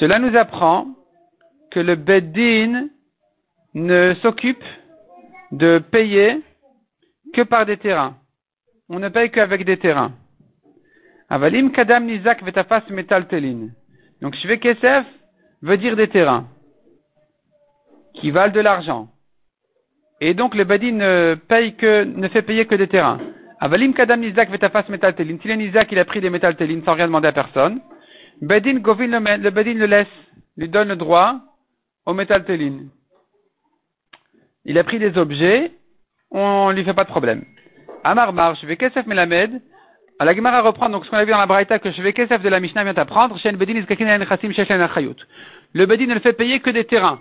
Cela 0.00 0.18
nous 0.18 0.36
apprend 0.36 0.88
que 1.70 1.80
le 1.80 1.94
beddin 1.94 2.88
ne 3.74 4.14
s'occupe 4.22 4.64
de 5.52 5.78
payer 5.78 6.42
que 7.32 7.42
par 7.42 7.64
des 7.64 7.76
terrains. 7.76 8.16
On 8.88 8.98
ne 8.98 9.08
paye 9.08 9.30
qu'avec 9.30 9.64
des 9.64 9.76
terrains. 9.76 10.12
Avalim 11.30 11.70
kadam 11.70 12.06
nizak 12.06 12.42
vetafas 12.42 12.82
metal 12.90 13.26
telin. 13.28 13.70
Donc 14.24 14.36
shve 14.36 14.56
kesef 14.56 15.04
veut 15.60 15.76
dire 15.76 15.96
des 15.96 16.08
terrains 16.08 16.46
qui 18.14 18.30
valent 18.30 18.54
de 18.54 18.60
l'argent. 18.60 19.08
Et 20.22 20.32
donc 20.32 20.54
le 20.54 20.64
bedin 20.64 20.92
ne 20.92 21.34
paye 21.34 21.74
que, 21.74 22.04
ne 22.04 22.26
fait 22.28 22.40
payer 22.40 22.64
que 22.64 22.74
des 22.74 22.88
terrains. 22.88 23.18
Avalim 23.60 23.92
kadam 23.92 24.20
nizak 24.20 24.48
vetafas 24.50 24.88
metal 24.88 25.14
telin. 25.14 25.36
Si 25.42 25.54
nizak 25.54 25.92
il 25.92 25.98
a 25.98 26.06
pris 26.06 26.22
des 26.22 26.30
metal 26.30 26.56
telin 26.56 26.80
sans 26.86 26.94
rien 26.94 27.06
demander 27.06 27.28
à 27.28 27.32
personne, 27.32 27.82
bedin 28.40 28.78
govin 28.78 29.08
le, 29.08 29.50
bedin 29.50 29.74
le 29.74 29.84
laisse, 29.84 30.16
lui 30.56 30.70
donne 30.70 30.88
le 30.88 30.96
droit 30.96 31.40
au 32.06 32.14
metal 32.14 32.46
telin. 32.46 32.78
Il 34.64 34.78
a 34.78 34.84
pris 34.84 34.98
des 34.98 35.18
objets, 35.18 35.70
on 36.30 36.70
lui 36.70 36.82
fait 36.82 36.94
pas 36.94 37.04
de 37.04 37.10
problème. 37.10 37.44
Amar 38.04 38.32
mar, 38.32 38.54
je 38.54 38.64
vais 38.64 38.78
kesef 38.78 39.04
melamed, 39.04 39.60
à 40.18 40.24
la 40.24 40.34
Gemara 40.34 40.62
reprend 40.62 40.88
donc 40.88 41.04
ce 41.04 41.10
qu'on 41.10 41.16
a 41.16 41.24
vu 41.24 41.32
dans 41.32 41.38
la 41.38 41.46
Braïta 41.46 41.80
que 41.80 41.88
vais 42.00 42.12
Kesef 42.12 42.40
de 42.40 42.48
la 42.48 42.60
Mishnah 42.60 42.84
vient 42.84 42.94
apprendre. 42.94 43.36
Le 43.42 45.86
Bedin 45.86 46.06
ne 46.06 46.14
le 46.14 46.20
fait 46.20 46.32
payer 46.34 46.60
que 46.60 46.70
des 46.70 46.84
terrains. 46.84 47.20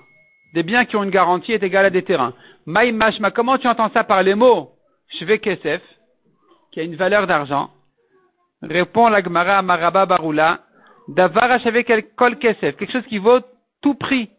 Des 0.53 0.61
biens 0.61 0.85
qui 0.85 0.95
ont 0.95 1.03
une 1.03 1.09
garantie 1.09 1.53
est 1.53 1.63
égal 1.63 1.85
à 1.85 1.89
des 1.89 2.03
terrains. 2.03 2.33
Maï 2.67 2.91
Mashma, 2.91 3.31
comment 3.31 3.57
tu 3.57 3.67
entends 3.67 3.89
ça 3.91 4.03
par 4.03 4.21
les 4.21 4.35
mots 4.35 4.73
Shve 5.09 5.39
Kesef, 5.39 5.81
qui 6.71 6.79
a 6.79 6.83
une 6.83 6.95
valeur 6.95 7.25
d'argent 7.25 7.71
Répond 8.61 9.09
la 9.09 9.23
Gemara 9.23 9.63
Maraba 9.63 10.05
Barula. 10.05 10.59
Davar 11.07 11.59
Kol 12.15 12.37
Kesef, 12.37 12.77
quelque 12.77 12.91
chose 12.91 13.07
qui 13.07 13.17
vaut 13.17 13.39
tout 13.81 13.95
prix. 13.95 14.29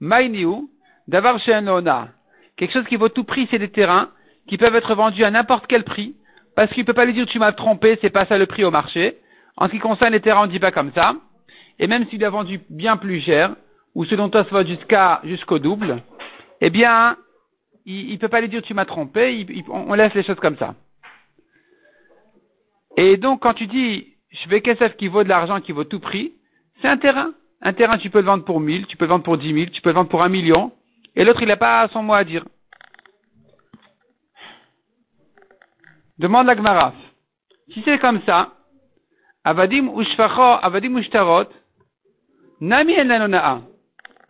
Maï 0.00 0.30
Niu, 0.30 0.68
Davar 1.06 1.38
Sheanona. 1.38 2.08
Quelque 2.56 2.72
chose 2.72 2.86
qui 2.86 2.96
vaut 2.96 3.08
tout 3.08 3.24
prix, 3.24 3.46
c'est 3.50 3.60
des 3.60 3.70
terrains 3.70 4.10
qui 4.48 4.58
peuvent 4.58 4.74
être 4.74 4.94
vendus 4.94 5.24
à 5.24 5.30
n'importe 5.30 5.66
quel 5.68 5.84
prix 5.84 6.16
parce 6.56 6.70
qu'il 6.72 6.82
ne 6.82 6.86
peut 6.86 6.94
pas 6.94 7.04
lui 7.04 7.14
dire 7.14 7.26
tu 7.26 7.38
m'as 7.38 7.52
trompé, 7.52 7.98
c'est 8.00 8.10
pas 8.10 8.26
ça 8.26 8.38
le 8.38 8.46
prix 8.46 8.64
au 8.64 8.70
marché. 8.70 9.18
En 9.56 9.66
ce 9.66 9.72
qui 9.72 9.78
concerne 9.78 10.12
les 10.12 10.20
terrains, 10.20 10.44
on 10.44 10.46
dit 10.46 10.58
pas 10.58 10.72
comme 10.72 10.92
ça. 10.94 11.14
Et 11.78 11.86
même 11.86 12.06
s'il 12.08 12.24
a 12.24 12.30
vendu 12.30 12.60
bien 12.70 12.96
plus 12.96 13.20
cher, 13.20 13.54
ou 13.94 14.04
selon 14.04 14.28
toi 14.28 14.44
ça 14.44 14.50
va 14.50 14.64
jusqu'à 14.64 15.20
jusqu'au 15.24 15.58
double, 15.58 16.02
eh 16.60 16.70
bien, 16.70 17.16
il 17.86 18.12
ne 18.12 18.18
peut 18.18 18.28
pas 18.28 18.40
lui 18.40 18.48
dire 18.48 18.62
tu 18.62 18.74
m'as 18.74 18.84
trompé, 18.84 19.46
on 19.68 19.94
laisse 19.94 20.14
les 20.14 20.22
choses 20.22 20.40
comme 20.40 20.56
ça. 20.56 20.74
Et 22.96 23.16
donc 23.16 23.42
quand 23.42 23.54
tu 23.54 23.66
dis 23.66 24.14
je 24.30 24.48
vais 24.48 24.60
KSF 24.60 24.96
qui 24.96 25.08
vaut 25.08 25.22
de 25.22 25.28
l'argent, 25.28 25.60
qui 25.60 25.72
vaut 25.72 25.84
tout 25.84 26.00
prix, 26.00 26.32
c'est 26.80 26.88
un 26.88 26.96
terrain. 26.96 27.32
Un 27.62 27.72
terrain, 27.72 27.96
tu 27.96 28.10
peux 28.10 28.18
le 28.18 28.26
vendre 28.26 28.44
pour 28.44 28.60
1000, 28.60 28.86
tu 28.86 28.96
peux 28.96 29.06
le 29.06 29.10
vendre 29.10 29.24
pour 29.24 29.38
10 29.38 29.54
000, 29.54 29.70
tu 29.70 29.80
peux 29.80 29.88
le 29.88 29.94
vendre 29.94 30.10
pour 30.10 30.22
un 30.22 30.28
million, 30.28 30.70
et 31.16 31.24
l'autre, 31.24 31.40
il 31.42 31.48
n'a 31.48 31.56
pas 31.56 31.88
son 31.88 32.02
mot 32.02 32.12
à 32.12 32.24
dire. 32.24 32.44
Demande 36.18 36.46
la 36.46 36.54
Gmaraf. 36.54 36.94
Si 37.72 37.82
c'est 37.84 37.98
comme 37.98 38.20
ça, 38.26 38.52
Avadim 39.44 39.88
ushfacho, 39.96 40.58
Avadim 40.62 40.96
ushtarot, 40.96 41.48
Nami 42.60 42.94
en 42.98 43.62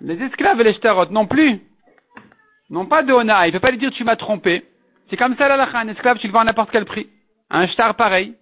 Les 0.01 0.21
esclaves 0.23 0.61
et 0.61 0.65
les 0.65 0.75
shtarot 0.75 1.11
non 1.11 1.27
plus. 1.27 1.61
Non 2.71 2.87
pas 2.87 3.03
de 3.03 3.13
ona. 3.13 3.47
Il 3.47 3.51
ne 3.51 3.59
peut 3.59 3.61
pas 3.61 3.71
lui 3.71 3.79
dire 3.79 3.93
tu 3.93 4.05
m'as 4.05 4.17
trompé. 4.17 4.65
C'est 5.11 5.17
comme 5.17 5.37
ça 5.37 5.49
la 5.49 5.69
Un 5.77 5.89
esclave, 5.89 6.19
tu 6.19 6.27
le 6.27 6.33
vends 6.33 6.41
à 6.41 6.45
n'importe 6.45 6.71
quel 6.71 6.87
prix. 6.87 7.09
Un 7.51 7.67
shtar 7.67 7.95
pareil. 7.95 8.35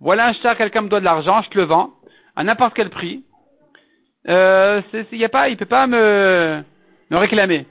Voilà 0.00 0.26
un 0.28 0.32
shtar, 0.32 0.56
quelqu'un 0.56 0.82
me 0.82 0.88
doit 0.88 1.00
de 1.00 1.04
l'argent, 1.04 1.42
je 1.42 1.50
te 1.50 1.58
le 1.58 1.64
vends. 1.64 1.92
À 2.34 2.44
n'importe 2.44 2.74
quel 2.74 2.90
prix. 2.90 3.24
Euh, 4.28 4.82
il 5.12 5.24
a 5.24 5.28
pas, 5.28 5.48
il 5.48 5.56
peut 5.56 5.66
pas 5.66 5.86
me, 5.86 6.62
me 7.10 7.16
réclamer. 7.16 7.66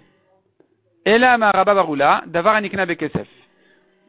Et 1.06 1.18
là, 1.18 1.38
ma 1.38 1.52
d'avoir 1.52 2.56
un 2.56 2.64
ikna 2.64 2.86
bekesef. 2.86 3.28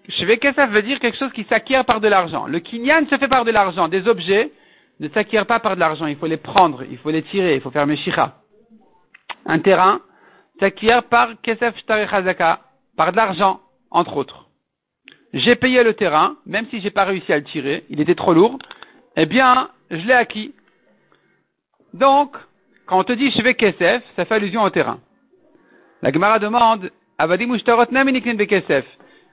Shvekesef 0.09 0.71
veut 0.71 0.83
dire 0.83 1.01
quelque 1.01 1.19
chose 1.19 1.33
qui 1.33 1.45
s'acquiert 1.45 1.85
par 1.85 2.01
de 2.01 2.09
l'argent. 2.09 2.47
Le 2.47 2.61
kinyan 2.61 3.07
se 3.09 3.17
fait 3.19 3.29
par 3.29 3.45
de 3.45 3.51
l'argent. 3.51 3.89
Des 3.89 4.07
objets 4.07 4.53
ne 5.01 5.09
s'acquièrent 5.09 5.47
pas 5.47 5.61
par 5.61 5.75
de 5.75 5.81
l'argent. 5.81 6.07
Il 6.07 6.17
faut 6.17 6.27
les 6.27 6.37
prendre, 6.37 6.85
il 6.89 6.99
faut 6.99 7.11
les 7.11 7.23
tirer, 7.23 7.57
il 7.57 7.61
faut 7.61 7.71
faire 7.71 7.87
meshicha. 7.87 8.37
Un 9.45 9.59
terrain 9.59 10.01
s'acquiert 10.61 11.03
par 11.05 11.41
kesef 11.43 11.75
chazaka, 11.87 12.61
par 12.97 13.13
de 13.13 13.17
l'argent, 13.17 13.61
entre 13.91 14.17
autres. 14.17 14.47
J'ai 15.33 15.57
payé 15.57 15.83
le 15.83 15.95
terrain, 15.95 16.37
même 16.47 16.67
si 16.71 16.81
j'ai 16.81 16.91
pas 16.91 17.05
réussi 17.05 17.33
à 17.33 17.37
le 17.37 17.45
tirer, 17.45 17.85
il 17.91 18.01
était 18.01 18.15
trop 18.15 18.33
lourd, 18.33 18.59
eh 19.17 19.27
bien, 19.27 19.69
je 19.91 20.07
l'ai 20.07 20.15
acquis. 20.15 20.55
Donc, 21.93 22.37
quand 22.87 22.99
on 23.01 23.05
te 23.05 23.13
dit 23.13 23.31
Shvekesef, 23.33 24.03
ça 24.15 24.25
fait 24.25 24.35
allusion 24.35 24.63
au 24.63 24.71
terrain. 24.71 25.01
La 26.03 26.13
Gemara 26.13 26.39
demande, 26.39 26.91
Avadim. 27.19 27.57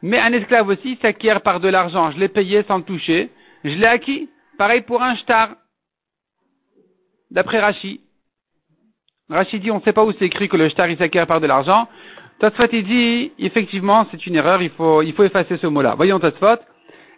Mais 0.04 0.20
un 0.20 0.34
esclave 0.34 0.68
aussi 0.68 1.00
s'acquiert 1.02 1.42
par 1.42 1.62
de 1.62 1.70
l'argent. 1.70 2.12
Je 2.12 2.20
l'ai 2.20 2.28
payé 2.28 2.64
sans 2.68 2.78
le 2.78 2.84
toucher. 2.84 3.32
Je 3.64 3.70
l'ai 3.70 3.86
acquis. 3.86 4.30
Pareil 4.58 4.82
pour 4.82 5.02
un 5.02 5.16
shtar. 5.16 5.56
D'après 7.32 7.62
Rashi. 7.62 8.02
Rashi 9.30 9.60
dit, 9.62 9.72
on 9.72 9.78
ne 9.78 9.82
sait 9.82 9.94
pas 9.94 10.04
où 10.04 10.12
c'est 10.12 10.26
écrit 10.26 10.50
que 10.50 10.58
le 10.58 10.68
shtar 10.68 10.90
il 10.90 10.98
s'acquiert 10.98 11.26
par 11.26 11.40
de 11.40 11.48
l'argent. 11.48 11.88
Tosfot 12.40 12.68
il 12.74 12.84
dit, 12.84 13.32
effectivement, 13.40 14.06
c'est 14.12 14.28
une 14.28 14.36
erreur, 14.36 14.62
il 14.62 14.72
faut, 14.72 15.02
il 15.02 15.14
faut 15.14 15.24
effacer 15.24 15.56
ce 15.56 15.68
mot-là. 15.68 15.96
Voyons 15.96 16.20
Tosfot. 16.20 16.60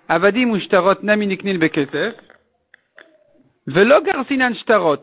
Avadim 0.08 0.54
ushtarot 0.54 1.02
naminiknil 1.02 1.58
bekesef. 1.58 2.14
Velo 3.66 4.02
garsinan 4.02 4.54
shtarot. 4.54 5.02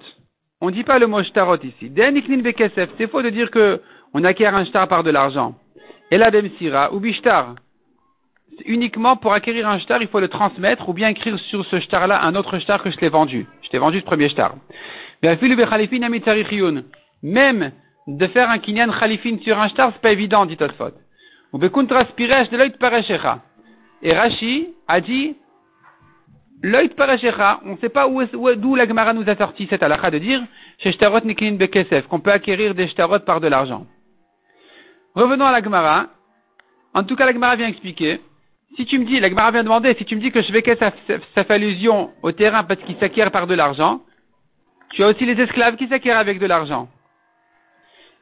On 0.60 0.66
ne 0.66 0.70
dit 0.70 0.84
pas 0.84 1.00
le 1.00 1.08
mot 1.08 1.24
shtarot 1.24 1.58
ici. 1.64 1.90
Deniknil 1.90 2.42
bekesef. 2.42 2.90
C'est 2.96 3.10
faux 3.10 3.22
de 3.22 3.30
dire 3.30 3.50
que 3.50 3.80
on 4.14 4.22
acquiert 4.22 4.54
un 4.54 4.64
shtar 4.66 4.86
par 4.86 5.02
de 5.02 5.10
l'argent. 5.10 5.56
Et 6.12 6.16
la 6.16 6.30
demsira 6.30 6.92
ou 6.94 7.00
bishtar 7.00 7.56
uniquement 8.64 9.16
pour 9.16 9.32
acquérir 9.32 9.68
un 9.68 9.78
shtar, 9.78 10.02
il 10.02 10.08
faut 10.08 10.20
le 10.20 10.28
transmettre 10.28 10.88
ou 10.88 10.92
bien 10.92 11.08
écrire 11.08 11.38
sur 11.38 11.64
ce 11.66 11.80
shtar-là 11.80 12.24
un 12.24 12.34
autre 12.34 12.58
shtar 12.58 12.82
que 12.82 12.90
je 12.90 12.98
l'ai 13.00 13.08
vendu. 13.08 13.46
Je 13.62 13.68
t'ai 13.68 13.78
vendu 13.78 14.00
ce 14.00 14.04
premier 14.04 14.28
shtar. 14.28 14.54
Même 17.22 17.72
de 18.06 18.26
faire 18.26 18.50
un 18.50 18.58
kinyan 18.58 18.90
khalifin 18.90 19.38
sur 19.42 19.58
un 19.60 19.68
shtar, 19.68 19.92
c'est 19.92 20.02
pas 20.02 20.12
évident, 20.12 20.46
dit 20.46 20.56
Tosfot. 20.56 20.92
Et 24.04 24.12
Rashi 24.12 24.68
a 24.88 25.00
dit, 25.00 25.36
l'oit 26.62 26.88
parechecha, 26.96 27.60
on 27.64 27.72
ne 27.72 27.76
sait 27.76 27.88
pas 27.88 28.08
d'où 28.56 28.74
la 28.74 28.86
Gemara 28.86 29.12
nous 29.12 29.28
a 29.28 29.36
sorti 29.36 29.66
cette 29.68 29.82
halakha 29.82 30.10
de 30.10 30.18
dire, 30.18 30.42
qu'on 32.08 32.20
peut 32.20 32.32
acquérir 32.32 32.74
des 32.74 32.88
shtarot 32.88 33.20
par 33.20 33.40
de 33.40 33.48
l'argent. 33.48 33.86
Revenons 35.14 35.44
à 35.44 35.52
la 35.52 35.62
Gemara. 35.62 36.06
En 36.94 37.04
tout 37.04 37.16
cas, 37.16 37.26
la 37.26 37.32
Gemara 37.32 37.56
vient 37.56 37.68
expliquer 37.68 38.20
si 38.76 38.86
tu 38.86 38.98
me 38.98 39.04
dis, 39.04 39.20
la 39.20 39.28
Gemara 39.28 39.50
vient 39.50 39.64
demander, 39.64 39.94
si 39.94 40.04
tu 40.04 40.16
me 40.16 40.20
dis 40.20 40.30
que 40.30 40.42
je 40.42 40.50
vais 40.52 40.62
ça, 40.76 40.92
fait 41.44 41.50
allusion 41.50 42.12
au 42.22 42.32
terrain 42.32 42.64
parce 42.64 42.80
qu'il 42.82 42.96
s'acquiert 42.96 43.30
par 43.30 43.46
de 43.46 43.54
l'argent, 43.54 44.00
tu 44.90 45.02
as 45.02 45.08
aussi 45.08 45.24
les 45.26 45.40
esclaves 45.40 45.76
qui 45.76 45.88
s'acquièrent 45.88 46.18
avec 46.18 46.38
de 46.38 46.46
l'argent. 46.46 46.88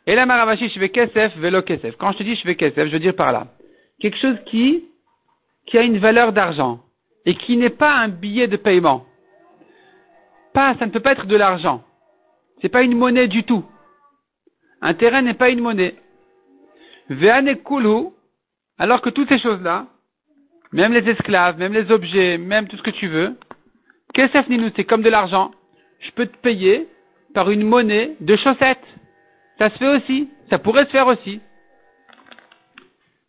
Et 0.07 0.15
la 0.15 0.27
Maravashi, 0.27 0.69
je 0.69 0.81
vais 0.81 0.89
kesef, 0.89 1.37
vélo 1.37 1.63
kesef. 1.63 1.97
Quand 1.97 2.13
je 2.13 2.19
te 2.19 2.23
dis 2.23 2.35
je 2.35 2.43
je 2.43 2.93
veux 2.93 2.99
dire 2.99 3.15
par 3.15 3.33
là. 3.33 3.49
Quelque 4.01 4.19
chose 4.19 4.37
qui, 4.47 4.85
qui 5.67 5.79
a 5.79 5.83
une 5.83 5.99
valeur 5.99 6.33
d'argent 6.33 6.81
et 7.27 7.35
qui 7.35 7.57
n'est 7.57 7.71
pas 7.71 7.95
un 7.95 8.09
billet 8.09 8.49
de 8.49 8.57
paiement. 8.57 9.05
Pas, 10.53 10.75
ça 10.79 10.87
ne 10.87 10.91
peut 10.91 11.01
pas 11.01 11.13
être 11.13 11.27
de 11.27 11.37
l'argent. 11.37 11.85
C'est 12.61 12.69
pas 12.69 12.83
une 12.83 12.97
monnaie 12.97 13.29
du 13.29 13.45
tout. 13.45 13.65
Un 14.81 14.95
terrain 14.95 15.23
n'est 15.23 15.35
pas 15.35 15.51
une 15.51 15.61
monnaie. 15.61 15.95
Ve'anekulu, 17.09 18.09
alors 18.79 19.03
que 19.03 19.11
toutes 19.11 19.29
ces 19.29 19.39
choses-là, 19.39 19.87
même 20.73 20.93
les 20.93 21.09
esclaves, 21.11 21.59
même 21.59 21.73
les 21.73 21.91
objets, 21.91 22.39
même 22.39 22.69
tout 22.69 22.77
ce 22.77 22.83
que 22.83 22.91
tu 22.91 23.09
veux, 23.09 23.37
Kesef 24.15 24.49
Ninou, 24.49 24.71
c'est 24.77 24.85
comme 24.85 25.03
de 25.03 25.11
l'argent. 25.11 25.53
Je 26.01 26.11
peux 26.13 26.27
te 26.27 26.37
payer 26.39 26.89
par 27.35 27.51
une 27.51 27.63
monnaie 27.63 28.17
de 28.21 28.37
chaussettes. 28.37 28.79
Ça 29.59 29.71
se 29.71 29.77
fait 29.77 29.97
aussi. 29.97 30.29
Ça 30.49 30.59
pourrait 30.59 30.87
se 30.87 30.91
faire 30.91 31.07
aussi. 31.07 31.41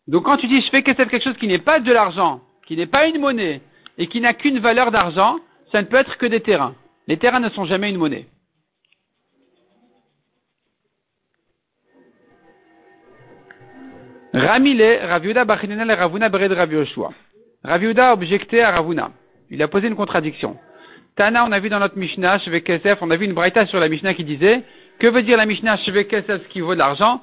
Donc 0.08 0.24
quand 0.24 0.36
tu 0.38 0.48
dis 0.48 0.60
je 0.60 0.70
fais 0.70 0.82
Kesef 0.82 1.08
quelque 1.08 1.22
chose 1.22 1.36
qui 1.38 1.46
n'est 1.46 1.58
pas 1.58 1.78
de 1.78 1.92
l'argent, 1.92 2.40
qui 2.66 2.76
n'est 2.76 2.86
pas 2.86 3.06
une 3.06 3.20
monnaie, 3.20 3.60
et 3.98 4.06
qui 4.08 4.20
n'a 4.20 4.34
qu'une 4.34 4.58
valeur 4.58 4.90
d'argent, 4.90 5.38
ça 5.70 5.82
ne 5.82 5.86
peut 5.86 5.96
être 5.96 6.18
que 6.18 6.26
des 6.26 6.40
terrains. 6.40 6.74
Les 7.06 7.16
terrains 7.16 7.40
ne 7.40 7.50
sont 7.50 7.64
jamais 7.64 7.90
une 7.90 7.98
monnaie. 7.98 8.26
Ramile, 14.34 15.00
Raviuda 15.02 15.44
Bachinenel 15.44 15.92
Ravuna 15.92 16.28
Bered 16.30 16.52
Rav 16.52 16.70
Raviuda 17.64 18.10
a 18.10 18.12
objecté 18.12 18.62
à 18.62 18.72
Ravuna. 18.72 19.10
Il 19.50 19.62
a 19.62 19.68
posé 19.68 19.88
une 19.88 19.94
contradiction. 19.94 20.56
Tana, 21.16 21.44
on 21.44 21.52
a 21.52 21.60
vu 21.60 21.68
dans 21.68 21.78
notre 21.78 21.98
Mishnah, 21.98 22.38
Sheve 22.40 22.62
Kesef, 22.62 22.98
on 23.02 23.10
a 23.10 23.16
vu 23.16 23.26
une 23.26 23.34
braïta 23.34 23.66
sur 23.66 23.78
la 23.78 23.88
Mishnah 23.88 24.14
qui 24.14 24.24
disait, 24.24 24.62
que 24.98 25.06
veut 25.06 25.22
dire 25.22 25.36
la 25.36 25.46
Mishnah 25.46 25.76
Sheve 25.78 26.04
Kesef, 26.04 26.42
ce 26.42 26.48
qui 26.48 26.60
vaut 26.60 26.74
de 26.74 26.78
l'argent? 26.78 27.22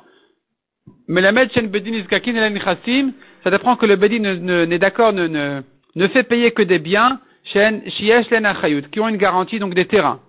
Mais 1.08 1.22
la 1.22 1.32
Shen 1.50 1.68
Bedin 1.68 2.04
ça 3.44 3.50
apprend 3.52 3.76
que 3.76 3.86
le 3.86 3.96
Bedin 3.96 4.36
n'est 4.66 4.80
d'accord, 4.80 5.14
ne, 5.14 5.62
fait 6.14 6.24
payer 6.24 6.52
que 6.52 6.62
des 6.62 6.80
biens, 6.80 7.20
Shen 7.46 7.82
Shiesh 7.90 8.30
Len 8.30 8.48
qui 8.92 9.00
ont 9.00 9.08
une 9.08 9.18
garantie, 9.18 9.60
donc 9.60 9.74
des 9.74 9.86
terrains. 9.86 10.20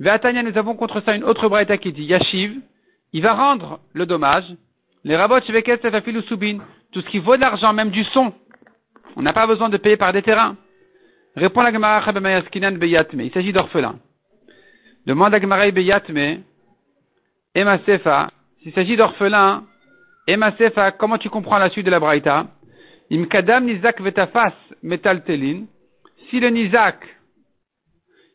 Ve'atania, 0.00 0.42
nous 0.42 0.58
avons 0.58 0.74
contre 0.74 1.00
ça 1.02 1.14
une 1.14 1.24
autre 1.24 1.48
braïta 1.48 1.78
qui 1.78 1.92
dit, 1.92 2.04
Yashiv, 2.04 2.54
il 3.12 3.22
va 3.22 3.34
rendre 3.34 3.80
le 3.94 4.04
dommage, 4.04 4.44
les 5.04 5.16
rabots 5.16 5.40
Sheve 5.46 5.62
Kesef 5.62 5.94
Afilu 5.94 6.22
Subin, 6.22 6.58
tout 6.92 7.00
ce 7.00 7.06
qui 7.06 7.18
vaut 7.18 7.36
de 7.36 7.40
l'argent, 7.40 7.72
même 7.72 7.90
du 7.90 8.04
son. 8.04 8.32
On 9.14 9.22
n'a 9.22 9.32
pas 9.32 9.46
besoin 9.46 9.68
de 9.68 9.76
payer 9.76 9.96
par 9.96 10.12
des 10.12 10.22
terrains. 10.22 10.56
Répond 11.36 11.62
la 11.62 11.72
Gemara 11.72 12.12
Beyatme. 12.12 13.20
Il 13.20 13.32
s'agit 13.32 13.52
d'orphelins. 13.52 13.98
Demande 15.06 15.34
à 15.34 15.40
Gemara 15.40 15.70
Beyatme. 15.70 16.42
Emma 17.54 17.78
Sefa. 17.86 18.30
S'il 18.62 18.72
s'agit 18.72 18.96
d'orphelins, 18.96 19.64
Emma 20.26 20.56
Sefa, 20.56 20.92
comment 20.92 21.18
tu 21.18 21.30
comprends 21.30 21.58
la 21.58 21.70
suite 21.70 21.86
de 21.86 21.90
la 21.90 22.00
Braïta? 22.00 22.48
Imkadam 23.10 23.64
Nizak 23.64 24.00
Vetafas 24.00 24.54
Metaltelin. 24.82 25.66
Si 26.28 26.40
le 26.40 26.48
Nizak, 26.48 26.98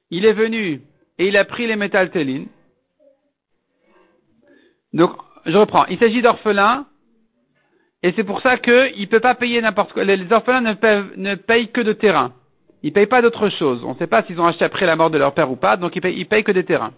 il 0.09 0.25
est 0.25 0.33
venu 0.33 0.81
et 1.17 1.27
il 1.27 1.37
a 1.37 1.45
pris 1.45 1.67
les 1.67 1.75
Metaltelin. 1.75 2.45
Donc, 4.93 5.11
je 5.45 5.57
reprends. 5.57 5.85
Il 5.87 5.97
s'agit 5.99 6.21
d'orphelins. 6.21 6.85
Et 8.03 8.13
c'est 8.15 8.23
pour 8.23 8.41
ça 8.41 8.57
qu'il 8.57 8.73
ne 8.99 9.05
peut 9.05 9.19
pas 9.19 9.35
payer 9.35 9.61
n'importe 9.61 9.93
quoi. 9.93 10.03
Les 10.03 10.31
orphelins 10.31 10.61
ne, 10.61 10.73
ne 11.17 11.35
payent 11.35 11.69
que 11.69 11.81
de 11.81 11.93
terrain. 11.93 12.33
Ils 12.83 12.93
payent 12.93 13.05
pas 13.05 13.21
d'autre 13.21 13.49
chose. 13.49 13.83
On 13.85 13.93
ne 13.93 13.97
sait 13.97 14.07
pas 14.07 14.23
s'ils 14.23 14.39
ont 14.39 14.45
acheté 14.45 14.65
après 14.65 14.85
la 14.85 14.95
mort 14.95 15.11
de 15.11 15.17
leur 15.17 15.33
père 15.33 15.51
ou 15.51 15.55
pas, 15.55 15.77
donc 15.77 15.95
ils 15.95 16.01
payent, 16.01 16.17
ils 16.17 16.25
payent 16.25 16.43
que 16.43 16.51
des 16.51 16.63
terrains. 16.63 16.93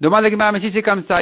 Demande 0.00 0.24
à 0.24 0.52
mais 0.52 0.60
si 0.60 0.70
c'est 0.72 0.82
comme 0.82 1.04
ça, 1.08 1.20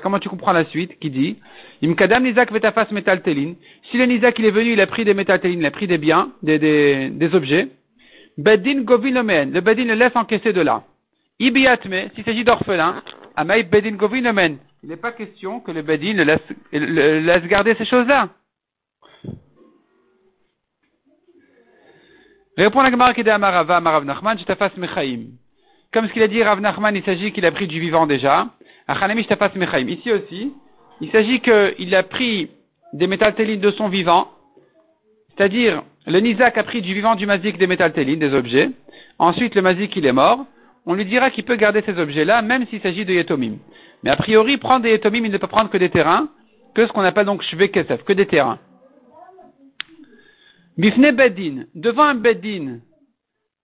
comment 0.00 0.18
tu 0.18 0.28
comprends 0.28 0.52
la 0.52 0.64
suite, 0.64 0.98
qui 0.98 1.10
dit, 1.10 1.38
Imkadam 1.82 2.24
Nizak 2.24 2.52
Vetafas 2.52 2.88
Metaltelin. 2.90 3.54
Si 3.90 3.98
le 3.98 4.06
Nizak 4.06 4.36
il 4.40 4.46
est 4.46 4.50
venu, 4.50 4.72
il 4.72 4.80
a 4.80 4.88
pris 4.88 5.04
des 5.04 5.14
Metaltelin, 5.14 5.58
il 5.60 5.66
a 5.66 5.70
pris 5.70 5.86
des 5.86 5.98
biens, 5.98 6.30
des, 6.42 7.30
objets. 7.34 7.68
Bedin 8.36 8.80
Govinomen, 8.80 9.52
le 9.52 9.60
Bedin 9.60 9.84
le 9.84 9.94
laisse 9.94 10.16
encaisser 10.16 10.52
de 10.52 10.60
là. 10.60 10.82
Ibiatme, 11.38 12.10
s'il 12.14 12.24
s'agit 12.24 12.42
d'orphelin, 12.42 13.00
Amaï 13.36 13.62
Bedin 13.62 13.92
Govinomen. 13.92 14.58
Il 14.84 14.90
n'est 14.90 14.96
pas 14.96 15.12
question 15.12 15.60
que 15.60 15.70
le 15.70 15.80
le 15.80 17.20
laisse, 17.20 17.44
garder 17.46 17.74
ces 17.76 17.86
choses-là. 17.86 18.28
Répond 22.58 22.82
la 22.82 22.90
Gemara 22.90 23.14
qui 23.14 23.24
dit 23.24 23.30
à 23.30 23.38
Marava, 23.38 23.80
Marav 23.80 24.04
Nachman, 24.04 24.36
Mechaim. 24.76 25.28
Comme 25.90 26.06
ce 26.06 26.12
qu'il 26.12 26.20
a 26.20 26.28
dit 26.28 26.42
Rav 26.42 26.60
Nachman, 26.60 26.94
il 26.94 27.02
s'agit 27.02 27.32
qu'il 27.32 27.46
a 27.46 27.50
pris 27.50 27.66
du 27.66 27.80
vivant 27.80 28.06
déjà. 28.06 28.50
Mechaim. 28.86 29.88
Ici 29.88 30.12
aussi, 30.12 30.52
il 31.00 31.10
s'agit 31.10 31.40
qu'il 31.40 31.94
a 31.94 32.02
pris 32.02 32.50
des 32.92 33.06
métaltélines 33.06 33.60
de 33.60 33.70
son 33.70 33.88
vivant, 33.88 34.28
c'est-à-dire 35.30 35.82
le 36.06 36.20
Nizak 36.20 36.58
a 36.58 36.62
pris 36.62 36.82
du 36.82 36.92
vivant 36.92 37.14
du 37.14 37.24
mazik 37.24 37.56
des 37.56 37.66
métaltélines, 37.66 38.18
des 38.18 38.34
objets. 38.34 38.68
Ensuite, 39.18 39.54
le 39.54 39.62
mazik 39.62 39.96
il 39.96 40.04
est 40.04 40.12
mort. 40.12 40.44
On 40.84 40.92
lui 40.92 41.06
dira 41.06 41.30
qu'il 41.30 41.44
peut 41.44 41.56
garder 41.56 41.82
ces 41.86 41.98
objets-là, 41.98 42.42
même 42.42 42.66
s'il 42.66 42.82
s'agit 42.82 43.06
de 43.06 43.14
yetomim. 43.14 43.56
Mais 44.04 44.10
a 44.10 44.16
priori, 44.16 44.58
prendre 44.58 44.82
des 44.82 44.90
yetomim, 44.90 45.24
il 45.24 45.32
ne 45.32 45.38
peut 45.38 45.46
prendre 45.46 45.70
que 45.70 45.78
des 45.78 45.88
terrains, 45.88 46.28
que 46.74 46.86
ce 46.86 46.92
qu'on 46.92 47.00
appelle 47.00 47.24
donc 47.24 47.42
shve 47.42 47.68
kesef, 47.68 48.04
que 48.04 48.12
des 48.12 48.26
terrains. 48.26 48.58
Bifne 50.76 51.10
Beddin, 51.12 51.64
devant 51.74 52.04
un 52.04 52.14
Beddin, 52.14 52.80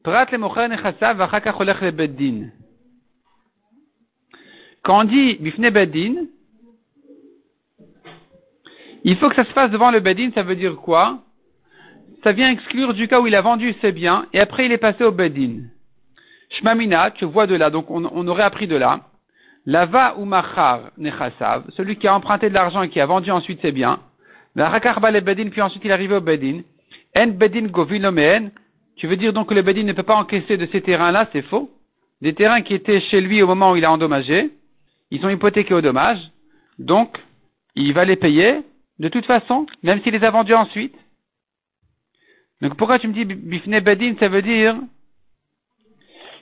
Prat 0.02 0.26
le 0.32 0.38
le 0.38 1.90
Beddin. 1.90 2.48
Quand 4.82 5.00
on 5.00 5.04
dit 5.04 5.34
Bifne 5.34 5.68
Beddin, 5.68 6.26
il 9.04 9.16
faut 9.18 9.28
que 9.28 9.36
ça 9.36 9.44
se 9.44 9.52
fasse 9.52 9.70
devant 9.70 9.90
le 9.90 10.00
Beddin, 10.00 10.30
ça 10.34 10.42
veut 10.42 10.56
dire 10.56 10.76
quoi? 10.76 11.18
Ça 12.24 12.32
vient 12.32 12.50
exclure 12.50 12.94
du 12.94 13.08
cas 13.08 13.20
où 13.20 13.26
il 13.26 13.34
a 13.34 13.42
vendu 13.42 13.74
ses 13.82 13.92
biens 13.92 14.26
et 14.32 14.40
après 14.40 14.64
il 14.64 14.72
est 14.72 14.78
passé 14.78 15.04
au 15.04 15.12
Beddin. 15.12 15.64
Shmamina, 16.50 17.10
tu 17.10 17.26
vois 17.26 17.46
de 17.46 17.54
là, 17.54 17.68
donc 17.68 17.90
on, 17.90 18.26
aurait 18.26 18.42
appris 18.42 18.66
de 18.66 18.76
là. 18.76 19.09
Lava 19.66 20.16
ou 20.18 20.24
Machar 20.24 20.90
Nechasav, 20.96 21.64
celui 21.76 21.96
qui 21.96 22.08
a 22.08 22.14
emprunté 22.14 22.48
de 22.48 22.54
l'argent 22.54 22.82
et 22.82 22.88
qui 22.88 23.00
a 23.00 23.06
vendu 23.06 23.30
ensuite 23.30 23.60
ses 23.60 23.72
biens. 23.72 24.00
La 24.56 24.70
le 24.70 25.20
Beddin, 25.20 25.50
puis 25.50 25.62
ensuite 25.62 25.84
il 25.84 25.90
est 25.90 25.94
arrivé 25.94 26.16
au 26.16 26.20
Beddin. 26.20 26.62
En 27.16 27.26
bedin 27.28 27.66
govinomeen, 27.66 28.50
tu 28.96 29.06
veux 29.06 29.16
dire 29.16 29.32
donc 29.32 29.48
que 29.48 29.54
le 29.54 29.62
bedin 29.62 29.82
ne 29.82 29.92
peut 29.92 30.02
pas 30.02 30.16
encaisser 30.16 30.56
de 30.56 30.66
ces 30.66 30.80
terrains-là, 30.80 31.28
c'est 31.32 31.42
faux. 31.42 31.70
Des 32.20 32.34
terrains 32.34 32.62
qui 32.62 32.74
étaient 32.74 33.00
chez 33.00 33.20
lui 33.20 33.42
au 33.42 33.46
moment 33.46 33.72
où 33.72 33.76
il 33.76 33.84
a 33.84 33.92
endommagé, 33.92 34.50
ils 35.10 35.20
sont 35.20 35.28
hypothéqués 35.28 35.74
au 35.74 35.80
dommage, 35.80 36.20
donc 36.78 37.18
il 37.74 37.92
va 37.92 38.04
les 38.04 38.16
payer 38.16 38.60
de 38.98 39.08
toute 39.08 39.26
façon, 39.26 39.66
même 39.82 40.02
s'il 40.02 40.12
les 40.12 40.24
a 40.24 40.30
vendus 40.30 40.54
ensuite. 40.54 40.94
Donc 42.60 42.76
pourquoi 42.76 42.98
tu 42.98 43.08
me 43.08 43.14
dis 43.14 43.24
bifne 43.24 43.80
bedin, 43.80 44.14
ça 44.20 44.28
veut 44.28 44.42
dire 44.42 44.76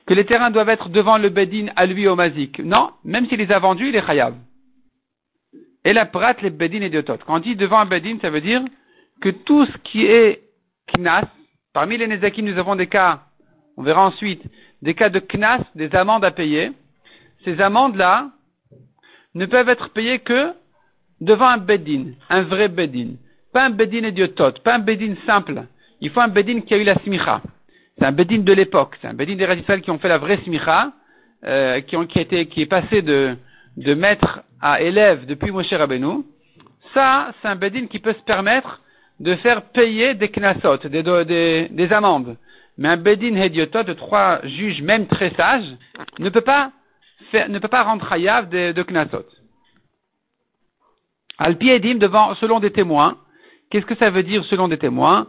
que 0.08 0.14
les 0.14 0.24
terrains 0.24 0.50
doivent 0.50 0.70
être 0.70 0.88
devant 0.88 1.18
le 1.18 1.28
bedin 1.28 1.66
à 1.76 1.84
lui 1.84 2.08
au 2.08 2.16
mazik. 2.16 2.60
Non, 2.60 2.92
même 3.04 3.26
s'il 3.26 3.38
les 3.38 3.52
a 3.52 3.58
vendus, 3.58 3.90
il 3.90 3.94
est 3.94 4.06
chayav. 4.06 4.34
Et 5.84 5.92
la 5.92 6.06
prat, 6.06 6.34
les 6.40 6.48
bedin 6.48 6.80
et 6.80 6.88
diotot. 6.88 7.18
Quand 7.26 7.36
on 7.36 7.40
dit 7.40 7.56
devant 7.56 7.78
un 7.78 7.84
bedin, 7.84 8.16
ça 8.22 8.30
veut 8.30 8.40
dire 8.40 8.62
que 9.20 9.28
tout 9.28 9.66
ce 9.66 9.76
qui 9.84 10.06
est 10.06 10.44
knas. 10.94 11.28
Parmi 11.74 11.98
les 11.98 12.06
nezakim, 12.06 12.46
nous 12.46 12.58
avons 12.58 12.74
des 12.74 12.86
cas, 12.86 13.24
on 13.76 13.82
verra 13.82 14.06
ensuite, 14.06 14.42
des 14.80 14.94
cas 14.94 15.10
de 15.10 15.20
knas, 15.20 15.60
des 15.74 15.94
amendes 15.94 16.24
à 16.24 16.30
payer. 16.30 16.72
Ces 17.44 17.60
amendes-là 17.60 18.30
ne 19.34 19.44
peuvent 19.44 19.68
être 19.68 19.90
payées 19.90 20.20
que 20.20 20.54
devant 21.20 21.48
un 21.48 21.58
bedin, 21.58 22.12
un 22.30 22.44
vrai 22.44 22.68
bedin. 22.68 23.16
Pas 23.52 23.66
un 23.66 23.70
bedin 23.70 24.08
idiotot, 24.08 24.52
pas 24.64 24.76
un 24.76 24.78
bedin 24.78 25.16
simple. 25.26 25.64
Il 26.00 26.08
faut 26.08 26.20
un 26.20 26.28
bedin 26.28 26.62
qui 26.62 26.72
a 26.72 26.78
eu 26.78 26.84
la 26.84 26.94
smicha. 27.00 27.42
C'est 27.98 28.06
un 28.06 28.12
bedin 28.12 28.38
de 28.38 28.52
l'époque. 28.52 28.96
C'est 29.00 29.08
un 29.08 29.14
bedin 29.14 29.34
des 29.34 29.44
radicales 29.44 29.80
qui 29.80 29.90
ont 29.90 29.98
fait 29.98 30.08
la 30.08 30.18
vraie 30.18 30.38
smicha, 30.44 30.92
euh, 31.44 31.80
qui, 31.80 31.96
ont, 31.96 32.06
qui, 32.06 32.20
été, 32.20 32.46
qui 32.46 32.62
est 32.62 32.66
passé 32.66 33.02
de, 33.02 33.36
maître 33.76 34.40
à 34.60 34.80
élève 34.80 35.26
depuis 35.26 35.50
Moshe 35.50 35.72
Rabbeinu. 35.72 36.24
Ça, 36.94 37.32
c'est 37.40 37.48
un 37.48 37.56
bedin 37.56 37.86
qui 37.86 37.98
peut 37.98 38.12
se 38.12 38.24
permettre 38.24 38.80
de 39.20 39.34
faire 39.36 39.62
payer 39.72 40.14
des 40.14 40.28
knasot, 40.28 40.76
des, 40.88 41.68
des, 41.70 41.92
amendes. 41.92 42.36
Mais 42.76 42.88
un 42.88 42.96
bedin 42.96 43.34
hediotot 43.34 43.82
de 43.82 43.92
trois 43.94 44.40
juges, 44.44 44.80
même 44.80 45.08
très 45.08 45.30
sages, 45.34 45.76
ne 46.20 46.28
peut 46.28 46.40
pas 46.40 46.70
faire, 47.32 47.48
ne 47.48 47.58
peut 47.58 47.68
pas 47.68 47.82
rendre 47.82 48.10
hayav 48.12 48.48
de, 48.48 48.70
de 48.72 48.82
knasot. 48.84 49.26
Al 51.38 51.56
edim 51.60 51.96
devant, 51.96 52.34
selon 52.36 52.60
des 52.60 52.70
témoins. 52.70 53.16
Qu'est-ce 53.70 53.86
que 53.86 53.96
ça 53.96 54.10
veut 54.10 54.22
dire 54.22 54.44
selon 54.44 54.68
des 54.68 54.78
témoins? 54.78 55.26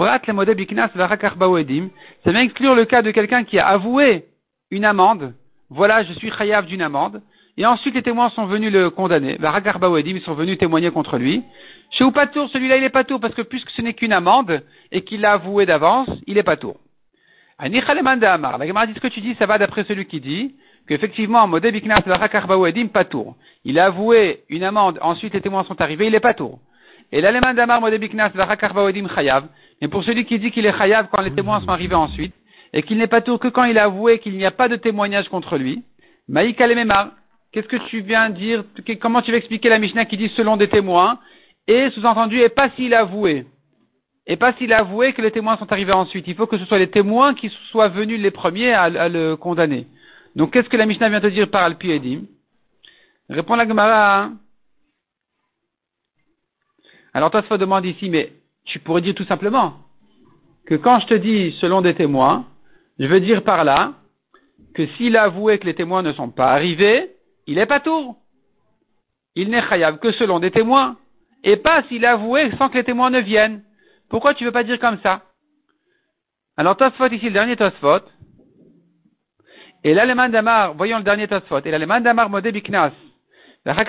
Prat 0.00 0.18
le. 0.26 1.90
Ça 2.24 2.32
vient 2.32 2.40
exclure 2.40 2.74
le 2.74 2.86
cas 2.86 3.02
de 3.02 3.10
quelqu'un 3.10 3.44
qui 3.44 3.58
a 3.58 3.66
avoué 3.66 4.24
une 4.70 4.86
amende. 4.86 5.34
Voilà, 5.68 6.04
je 6.04 6.14
suis 6.14 6.30
chayav 6.30 6.64
d'une 6.64 6.80
amende. 6.80 7.20
Et 7.58 7.66
ensuite, 7.66 7.94
les 7.94 8.02
témoins 8.02 8.30
sont 8.30 8.46
venus 8.46 8.72
le 8.72 8.88
condamner. 8.88 9.36
ils 9.38 10.22
sont 10.22 10.32
venus 10.32 10.56
témoigner 10.56 10.90
contre 10.90 11.18
lui. 11.18 11.42
Chez 11.90 12.04
Oupatour, 12.04 12.48
celui-là, 12.48 12.78
il 12.78 12.84
est 12.84 12.88
pas 12.88 13.04
tour, 13.04 13.20
parce 13.20 13.34
que 13.34 13.42
puisque 13.42 13.68
ce 13.68 13.82
n'est 13.82 13.92
qu'une 13.92 14.14
amende, 14.14 14.62
et 14.90 15.02
qu'il 15.02 15.20
l'a 15.20 15.32
avoué 15.32 15.66
d'avance, 15.66 16.08
il 16.26 16.38
est 16.38 16.44
pas 16.44 16.56
tour. 16.56 16.76
Amar. 17.58 18.56
La 18.56 18.66
Gemara 18.66 18.86
dit 18.86 18.94
ce 18.94 19.00
que 19.00 19.08
tu 19.08 19.20
dis, 19.20 19.34
ça 19.34 19.44
va 19.44 19.58
d'après 19.58 19.84
celui 19.84 20.06
qui 20.06 20.20
dit 20.20 20.54
qu'effectivement, 20.88 21.46
Modé 21.46 21.72
Biknas 21.72 22.00
pas 22.88 23.04
tour. 23.04 23.36
Il 23.66 23.78
a 23.78 23.84
avoué 23.84 24.44
une 24.48 24.64
amende, 24.64 24.98
ensuite 25.02 25.34
les 25.34 25.42
témoins 25.42 25.64
sont 25.64 25.78
arrivés, 25.78 26.06
il 26.06 26.14
est 26.14 26.20
pas 26.20 26.32
tour. 26.32 26.58
Et 27.12 27.20
l'aleman 27.20 27.54
d'amar 27.54 27.80
modebiknas 27.80 28.30
vaedim 28.30 29.08
chayav. 29.08 29.48
Mais 29.80 29.88
pour 29.88 30.04
celui 30.04 30.24
qui 30.24 30.38
dit 30.38 30.50
qu'il 30.50 30.66
est 30.66 30.76
chayav 30.76 31.08
quand 31.10 31.22
les 31.22 31.32
témoins 31.32 31.60
sont 31.60 31.68
arrivés 31.68 31.94
ensuite, 31.94 32.34
et 32.72 32.82
qu'il 32.82 32.98
n'est 32.98 33.08
pas 33.08 33.20
tour 33.20 33.38
que 33.38 33.48
quand 33.48 33.64
il 33.64 33.78
a 33.78 33.84
avoué 33.84 34.18
qu'il 34.20 34.36
n'y 34.36 34.44
a 34.44 34.50
pas 34.50 34.68
de 34.68 34.76
témoignage 34.76 35.28
contre 35.28 35.56
lui, 35.58 35.82
maïk. 36.28 36.56
Qu'est-ce 37.52 37.66
que 37.66 37.88
tu 37.88 38.00
viens 38.02 38.30
dire? 38.30 38.64
Comment 39.00 39.22
tu 39.22 39.32
vas 39.32 39.38
expliquer 39.38 39.68
la 39.68 39.80
Mishnah 39.80 40.04
qui 40.04 40.16
dit 40.16 40.28
selon 40.36 40.56
des 40.56 40.68
témoins? 40.68 41.18
Et 41.66 41.90
sous-entendu, 41.90 42.40
et 42.40 42.48
pas 42.48 42.70
s'il 42.70 42.94
a 42.94 43.00
avoué. 43.00 43.44
Et 44.26 44.36
pas 44.36 44.52
s'il 44.54 44.72
a 44.72 44.78
avoué 44.78 45.12
que 45.12 45.22
les 45.22 45.32
témoins 45.32 45.56
sont 45.56 45.70
arrivés 45.72 45.92
ensuite. 45.92 46.28
Il 46.28 46.36
faut 46.36 46.46
que 46.46 46.58
ce 46.58 46.64
soit 46.64 46.78
les 46.78 46.90
témoins 46.90 47.34
qui 47.34 47.50
soient 47.70 47.88
venus 47.88 48.20
les 48.20 48.30
premiers 48.30 48.72
à, 48.72 49.08
le 49.08 49.34
condamner. 49.34 49.86
Donc 50.36 50.52
qu'est-ce 50.52 50.68
que 50.68 50.76
la 50.76 50.86
Mishnah 50.86 51.08
vient 51.08 51.20
te 51.20 51.26
dire 51.26 51.50
par 51.50 51.64
Alpi 51.64 51.90
Edim 51.90 52.22
Répond 53.28 53.56
la 53.56 53.66
Gemara. 53.66 54.30
Alors 57.12 57.30
te 57.30 57.54
demande 57.56 57.84
ici, 57.86 58.08
mais 58.08 58.32
tu 58.64 58.78
pourrais 58.78 59.00
dire 59.00 59.14
tout 59.14 59.24
simplement 59.24 59.74
que 60.66 60.74
quand 60.76 61.00
je 61.00 61.06
te 61.06 61.14
dis 61.14 61.52
selon 61.60 61.80
des 61.80 61.94
témoins, 61.94 62.46
je 62.98 63.06
veux 63.06 63.20
dire 63.20 63.42
par 63.42 63.64
là 63.64 63.94
que 64.74 64.86
s'il 64.86 65.16
a 65.16 65.24
avoué 65.24 65.58
que 65.58 65.66
les 65.66 65.74
témoins 65.74 66.02
ne 66.02 66.12
sont 66.12 66.30
pas 66.30 66.52
arrivés, 66.52 67.10
il 67.46 67.58
est 67.58 67.66
pas 67.66 67.80
tour. 67.80 68.16
Il 69.34 69.50
n'est 69.50 69.62
chayav 69.62 69.98
que 69.98 70.12
selon 70.12 70.38
des 70.38 70.50
témoins, 70.50 70.96
et 71.42 71.56
pas 71.56 71.82
s'il 71.84 72.04
a 72.04 72.12
avoué 72.12 72.50
sans 72.58 72.68
que 72.68 72.76
les 72.78 72.84
témoins 72.84 73.10
ne 73.10 73.20
viennent. 73.20 73.62
Pourquoi 74.08 74.34
tu 74.34 74.44
veux 74.44 74.52
pas 74.52 74.64
dire 74.64 74.78
comme 74.78 74.98
ça? 75.02 75.22
Alors 76.56 76.76
Tosfot 76.76 77.08
ici, 77.08 77.26
le 77.26 77.32
dernier 77.32 77.56
Tosfot, 77.56 78.00
et 79.82 79.94
l'allemand 79.94 80.28
d'Amar, 80.28 80.74
voyons 80.74 80.98
le 80.98 81.04
dernier 81.04 81.26
Tosfot, 81.26 81.60
et 81.64 81.70
l'allemand 81.70 82.00
d'Amar 82.00 82.28
biknas, 82.28 82.92
Qu'est-ce 83.64 83.82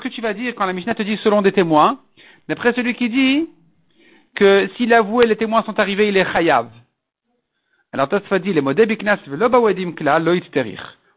que 0.00 0.08
tu 0.08 0.20
vas 0.22 0.32
dire 0.32 0.54
quand 0.54 0.64
la 0.64 0.72
Mishnah 0.72 0.94
te 0.94 1.02
dit 1.02 1.18
selon 1.18 1.42
des 1.42 1.52
témoins 1.52 1.98
D'après 2.48 2.72
celui 2.72 2.94
qui 2.94 3.10
dit 3.10 3.48
que 4.34 4.68
s'il 4.76 4.94
avoue 4.94 5.20
et 5.22 5.26
les 5.26 5.36
témoins 5.36 5.62
sont 5.64 5.78
arrivés, 5.78 6.08
il 6.08 6.16
est 6.16 6.32
chayav. 6.32 6.68
Alors 7.92 8.08
Tosfot 8.08 8.38
dit, 8.38 8.52
les 8.52 8.60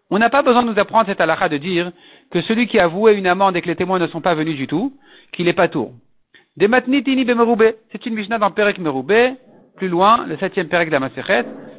On 0.10 0.17
n'a 0.17 0.30
pas 0.30 0.41
besoin 0.41 0.63
de 0.63 0.72
nous 0.72 0.80
apprendre 0.80 1.06
cette 1.08 1.22
halakha 1.22 1.50
de 1.50 1.58
dire 1.58 1.91
que 2.32 2.41
celui 2.41 2.67
qui 2.67 2.80
a 2.80 2.86
avoué 2.86 3.13
une 3.15 3.28
amende 3.28 3.56
et 3.56 3.62
que 3.62 3.67
les 3.67 3.76
témoins 3.76 4.00
ne 4.00 4.08
sont 4.08 4.22
pas 4.22 4.34
venus 4.34 4.56
du 4.56 4.67
tout, 4.67 4.93
qu'il 5.32 5.48
est 5.48 5.54
pas 5.54 5.67
tour. 5.67 5.93
C'est 6.60 8.06
une 8.06 8.15
Mishnah 8.15 8.38
dans 8.38 8.52
Perek 8.52 8.80
Meroubé, 8.80 9.36
plus 9.78 9.88
loin, 9.88 10.26
le 10.26 10.38
septième 10.38 10.67
Perek 10.67 10.89
de 10.89 10.98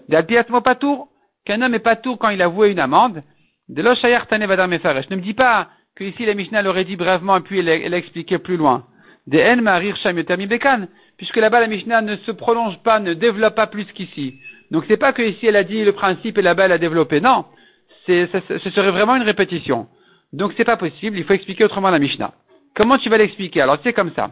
la 0.09 0.61
Patour, 0.63 1.09
qu'un 1.45 1.63
homme 1.63 1.75
est 1.75 1.81
pas 1.81 1.97
tour 1.97 2.19
quand 2.19 2.31
il 2.31 2.41
a 2.41 2.47
avoué 2.47 2.71
une 2.71 2.79
amende. 2.79 3.23
De 3.71 3.83
l'Oshayar 3.83 4.27
Tane 4.27 4.41
Ne 4.41 5.17
me 5.17 5.21
dis 5.21 5.35
pas 5.35 5.69
que 5.95 6.03
ici 6.03 6.27
la 6.27 6.35
Mishnah 6.35 6.61
l'aurait 6.63 6.85
dit 6.85 6.97
brèvement 6.97 7.37
et 7.37 7.41
puis 7.41 7.61
elle, 7.61 7.95
a 7.95 7.97
expliqué 7.97 8.39
plus 8.39 8.57
loin. 8.57 8.85
De 9.29 9.39
En 9.39 9.63
Marir 9.63 9.97
Shamiotami 9.97 10.49
Bekan. 10.49 10.89
Puisque 11.17 11.37
là-bas 11.37 11.61
la 11.61 11.69
Mishnah 11.69 12.01
ne 12.01 12.17
se 12.17 12.33
prolonge 12.33 12.79
pas, 12.83 12.99
ne 12.99 13.15
développe 13.15 13.55
pas 13.55 13.69
plus 13.69 13.85
qu'ici. 13.95 14.41
Donc 14.73 14.85
c'est 14.89 14.97
pas 14.97 15.13
que 15.13 15.23
ici 15.23 15.47
elle 15.47 15.55
a 15.55 15.63
dit 15.63 15.85
le 15.85 15.93
principe 15.93 16.39
et 16.39 16.43
là-bas 16.43 16.65
elle 16.65 16.73
a 16.73 16.79
développé. 16.79 17.21
Non. 17.21 17.45
ce 18.09 18.71
serait 18.75 18.91
vraiment 18.91 19.15
une 19.15 19.23
répétition. 19.23 19.87
Donc 20.33 20.53
c'est 20.57 20.65
pas 20.65 20.77
possible, 20.77 21.17
il 21.17 21.25
faut 21.25 21.35
expliquer 21.35 21.65
autrement 21.65 21.91
la 21.91 22.01
Mishnah. 22.01 22.33
Comment 22.75 22.99
tu 22.99 23.09
vas 23.09 23.19
l'expliquer? 23.19 23.61
Alors 23.61 23.79
c'est 23.85 23.93
comme 23.93 24.13
ça. 24.17 24.31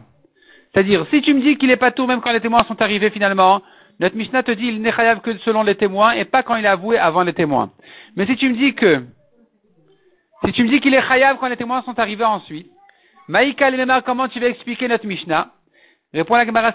C'est-à-dire, 0.73 1.05
si 1.11 1.21
tu 1.21 1.33
me 1.33 1.41
dis 1.41 1.57
qu'il 1.57 1.71
est 1.71 1.77
pas 1.77 1.91
tout 1.91 2.07
même 2.07 2.19
quand 2.19 2.33
les 2.33 2.41
témoins 2.41 2.65
sont 2.65 2.81
arrivés 2.81 3.09
finalement, 3.09 3.61
notre 4.01 4.17
Mishnah 4.17 4.43
te 4.43 4.51
dit 4.51 4.67
il 4.67 4.81
n'est 4.81 4.91
chayav 4.91 5.21
que 5.21 5.37
selon 5.39 5.63
les 5.63 5.75
témoins 5.75 6.11
et 6.11 6.25
pas 6.25 6.43
quand 6.43 6.57
il 6.57 6.65
a 6.65 6.73
avoué 6.73 6.97
avant 6.97 7.23
les 7.23 7.33
témoins. 7.33 7.71
Mais 8.17 8.25
si 8.25 8.35
tu 8.35 8.49
me 8.49 8.55
dis 8.55 8.73
que, 8.73 9.03
si 10.45 10.51
tu 10.53 10.63
me 10.63 10.69
dis 10.69 10.79
qu'il 10.79 10.93
est 10.93 11.07
chayav 11.07 11.37
quand 11.39 11.47
les 11.47 11.57
témoins 11.57 11.81
sont 11.83 11.97
arrivés 11.99 12.23
ensuite, 12.23 12.71
Maïka 13.27 13.69
comment 14.01 14.27
tu 14.27 14.39
vas 14.39 14.47
expliquer 14.47 14.87
notre 14.87 15.05
Mishnah? 15.05 15.51
Répond 16.13 16.35
la 16.35 16.45
Gemara 16.45 16.73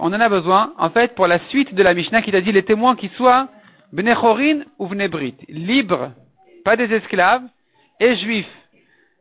On 0.00 0.06
en 0.06 0.20
a 0.20 0.28
besoin, 0.28 0.72
en 0.78 0.88
fait, 0.88 1.14
pour 1.14 1.26
la 1.26 1.38
suite 1.50 1.74
de 1.74 1.82
la 1.82 1.92
Mishnah 1.92 2.22
qui 2.22 2.32
t'a 2.32 2.40
dit 2.40 2.52
les 2.52 2.64
témoins 2.64 2.96
qui 2.96 3.10
soient 3.16 3.48
Bnechorin 3.92 4.60
ou 4.78 4.86
Bnebrit, 4.86 5.36
libres, 5.48 6.12
pas 6.64 6.76
des 6.76 6.92
esclaves, 6.92 7.42
et 8.00 8.16
juifs. 8.16 8.46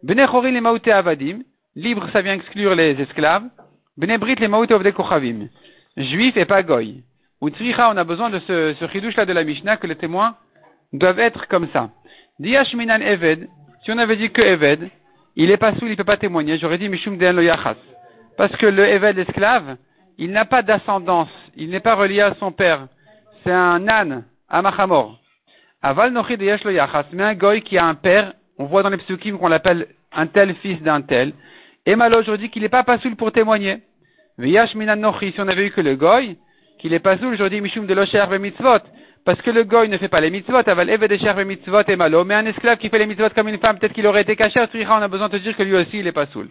Bnechorin 0.04 0.52
les 0.52 0.62
Maouté 0.62 0.92
Avadim, 0.92 1.40
libres 1.76 2.08
ça 2.14 2.22
vient 2.22 2.34
exclure 2.34 2.76
les 2.76 3.00
esclaves, 3.02 3.44
Bnebrit 3.98 4.36
les 4.36 4.48
Maouté 4.48 4.74
Ovde 4.74 4.92
Kochavim, 4.94 5.50
juifs 5.98 6.38
et 6.38 6.46
pas 6.46 6.64
goy. 6.64 7.04
Ou 7.42 7.50
on 7.50 7.98
a 7.98 8.04
besoin 8.04 8.30
de 8.30 8.40
ce, 8.40 8.74
ce 8.80 9.18
là 9.18 9.26
de 9.26 9.34
la 9.34 9.44
Mishnah 9.44 9.78
que 9.78 9.88
les 9.88 9.96
témoins 9.98 10.36
doivent 10.94 11.20
être 11.20 11.48
comme 11.48 11.68
ça. 11.74 11.90
Diashminan 12.38 13.02
Eved, 13.02 13.48
si 13.84 13.92
on 13.92 13.98
avait 13.98 14.18
dit 14.18 14.30
que 14.30 14.42
Eved, 14.42 14.90
il 15.38 15.52
est 15.52 15.58
pas 15.58 15.74
sous, 15.76 15.88
il 15.88 15.96
peut 15.96 16.04
pas 16.04 16.18
témoigner, 16.18 16.58
j'aurais 16.58 16.78
dit 16.78 16.90
Mishum 16.90 17.18
Den 17.18 17.34
lo. 17.34 17.44
Parce 18.36 18.54
que 18.58 18.66
le 18.66 18.86
Eved 18.86 19.18
esclave, 19.18 19.78
il 20.18 20.32
n'a 20.32 20.44
pas 20.44 20.62
d'ascendance, 20.62 21.30
il 21.56 21.70
n'est 21.70 21.80
pas 21.80 21.96
relié 21.96 22.20
à 22.20 22.36
son 22.40 22.52
père. 22.52 22.88
C'est 23.44 23.54
un 23.54 23.88
âne, 23.88 24.26
Amachamor. 24.50 25.18
Aval 25.82 26.12
nochi 26.12 26.36
de 26.36 26.46
lo 26.46 27.08
mais 27.14 27.24
un 27.24 27.36
goy 27.36 27.62
qui 27.62 27.78
a 27.78 27.86
un 27.86 27.96
père, 27.96 28.34
on 28.58 28.66
voit 28.66 28.84
dans 28.84 28.90
les 28.90 28.98
psukim 28.98 29.38
qu'on 29.38 29.48
l'appelle 29.48 29.88
un 30.12 30.28
tel 30.28 30.56
fils 30.56 30.82
d'un 30.82 31.02
tel. 31.02 31.32
Et 31.86 31.96
malo 31.96 32.20
aujourd'hui 32.20 32.50
qu'il 32.50 32.64
n'est 32.64 32.70
pas 32.70 32.84
pasoul 32.84 33.16
pour 33.16 33.32
témoigner. 33.32 33.78
Viyash 34.38 34.76
minan 34.76 35.14
si 35.20 35.34
on 35.38 35.48
avait 35.48 35.68
eu 35.68 35.72
que 35.72 35.80
le 35.80 35.96
goy, 35.96 36.38
qu'il 36.80 36.94
est 36.94 37.00
pasoul 37.00 37.34
aujourd'hui 37.34 37.62
mishum 37.62 37.86
de 37.86 37.94
locher 37.94 38.26
mitzvot. 38.40 38.82
Parce 39.26 39.42
que 39.42 39.50
le 39.50 39.64
goy 39.64 39.90
ne 39.90 39.98
fait 39.98 40.08
pas 40.08 40.22
les 40.22 40.30
mitzvot, 40.30 40.70
aval 40.70 40.88
et 40.88 41.46
mitzvot 41.46 41.82
et 41.88 41.96
malo. 41.96 42.24
Mais 42.24 42.36
un 42.36 42.46
esclave 42.46 42.78
qui 42.78 42.90
fait 42.90 43.00
les 43.00 43.08
mitzvot 43.08 43.30
comme 43.36 43.48
une 43.48 43.58
femme, 43.58 43.80
peut-être 43.80 43.94
qu'il 43.94 44.06
aurait 44.06 44.22
été 44.22 44.36
caché 44.36 44.60
on 44.60 45.02
a 45.02 45.08
besoin 45.08 45.30
de 45.30 45.38
dire 45.40 45.58
que 45.58 45.64
lui 45.64 45.76
aussi 45.76 45.98
il 46.00 46.08
est 46.08 46.12
pasoul. 46.12 46.50